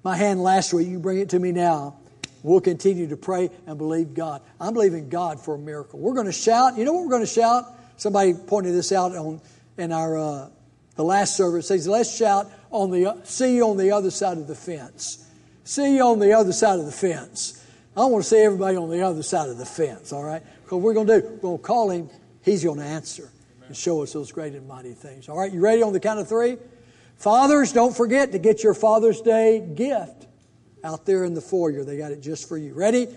my 0.03 0.15
hand 0.15 0.43
last 0.43 0.75
week, 0.75 0.87
you 0.87 0.99
bring 0.99 1.17
it 1.17 1.29
to 1.29 1.39
me 1.39 1.51
now. 1.51 1.97
We'll 2.45 2.61
continue 2.61 3.07
to 3.07 3.17
pray 3.17 3.49
and 3.65 3.77
believe 3.77 4.13
God. 4.13 4.41
I'm 4.59 4.73
believing 4.73 5.09
God 5.09 5.39
for 5.39 5.55
a 5.55 5.57
miracle. 5.57 5.99
We're 5.99 6.13
going 6.13 6.27
to 6.27 6.31
shout. 6.31 6.77
You 6.77 6.85
know 6.85 6.93
what 6.93 7.03
we're 7.03 7.09
going 7.09 7.23
to 7.23 7.27
shout? 7.27 7.65
Somebody 7.97 8.33
pointed 8.35 8.75
this 8.75 8.91
out 8.91 9.15
on 9.15 9.41
in 9.77 9.91
our 9.91 10.17
uh, 10.17 10.49
the 10.95 11.03
last 11.03 11.35
service. 11.35 11.67
Says, 11.67 11.87
"Let's 11.87 12.15
shout 12.15 12.51
on 12.69 12.91
the 12.91 13.19
see 13.23 13.55
you 13.55 13.67
on 13.67 13.77
the 13.77 13.91
other 13.91 14.11
side 14.11 14.37
of 14.37 14.47
the 14.47 14.55
fence." 14.55 15.27
See 15.63 15.95
you 15.95 16.03
on 16.03 16.19
the 16.19 16.33
other 16.33 16.53
side 16.53 16.77
of 16.77 16.85
the 16.85 16.91
fence. 16.91 17.65
I 17.97 18.05
want 18.05 18.23
to 18.23 18.29
see 18.29 18.37
everybody 18.37 18.77
on 18.77 18.91
the 18.91 19.01
other 19.01 19.23
side 19.23 19.49
of 19.49 19.57
the 19.57 19.65
fence, 19.65 20.13
all 20.13 20.23
right? 20.23 20.43
Because 20.63 20.79
we're 20.79 20.93
going 20.93 21.07
to 21.07 21.21
do, 21.21 21.27
we're 21.27 21.37
going 21.37 21.57
to 21.57 21.63
call 21.63 21.89
him, 21.89 22.09
he's 22.43 22.63
going 22.63 22.77
to 22.77 22.85
answer 22.85 23.31
and 23.65 23.75
show 23.75 24.03
us 24.03 24.13
those 24.13 24.31
great 24.31 24.53
and 24.53 24.67
mighty 24.67 24.93
things. 24.93 25.27
All 25.27 25.39
right, 25.39 25.51
you 25.51 25.59
ready 25.59 25.81
on 25.81 25.91
the 25.91 25.99
count 25.99 26.19
of 26.19 26.29
three? 26.29 26.57
Fathers, 27.17 27.73
don't 27.73 27.97
forget 27.97 28.33
to 28.33 28.37
get 28.37 28.61
your 28.61 28.75
Father's 28.75 29.21
Day 29.21 29.59
gift 29.59 30.24
out 30.85 31.05
there 31.05 31.25
in 31.25 31.33
the 31.33 31.41
foyer. 31.41 31.83
They 31.83 31.97
got 31.97 32.11
it 32.11 32.21
just 32.21 32.47
for 32.47 32.57
you. 32.57 32.73
Ready? 32.73 33.07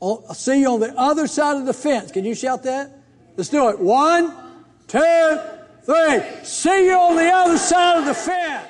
Oh, 0.00 0.24
I'll 0.28 0.34
see 0.34 0.60
you 0.60 0.70
on 0.70 0.80
the 0.80 0.96
other 0.98 1.26
side 1.26 1.56
of 1.56 1.66
the 1.66 1.74
fence. 1.74 2.12
Can 2.12 2.24
you 2.24 2.34
shout 2.34 2.62
that? 2.62 2.90
Let's 3.36 3.50
do 3.50 3.68
it. 3.68 3.78
One, 3.78 4.32
two, 4.86 5.40
three. 5.82 6.22
See 6.44 6.86
you 6.86 6.94
on 6.94 7.16
the 7.16 7.30
other 7.30 7.58
side 7.58 7.98
of 7.98 8.06
the 8.06 8.14
fence. 8.14 8.68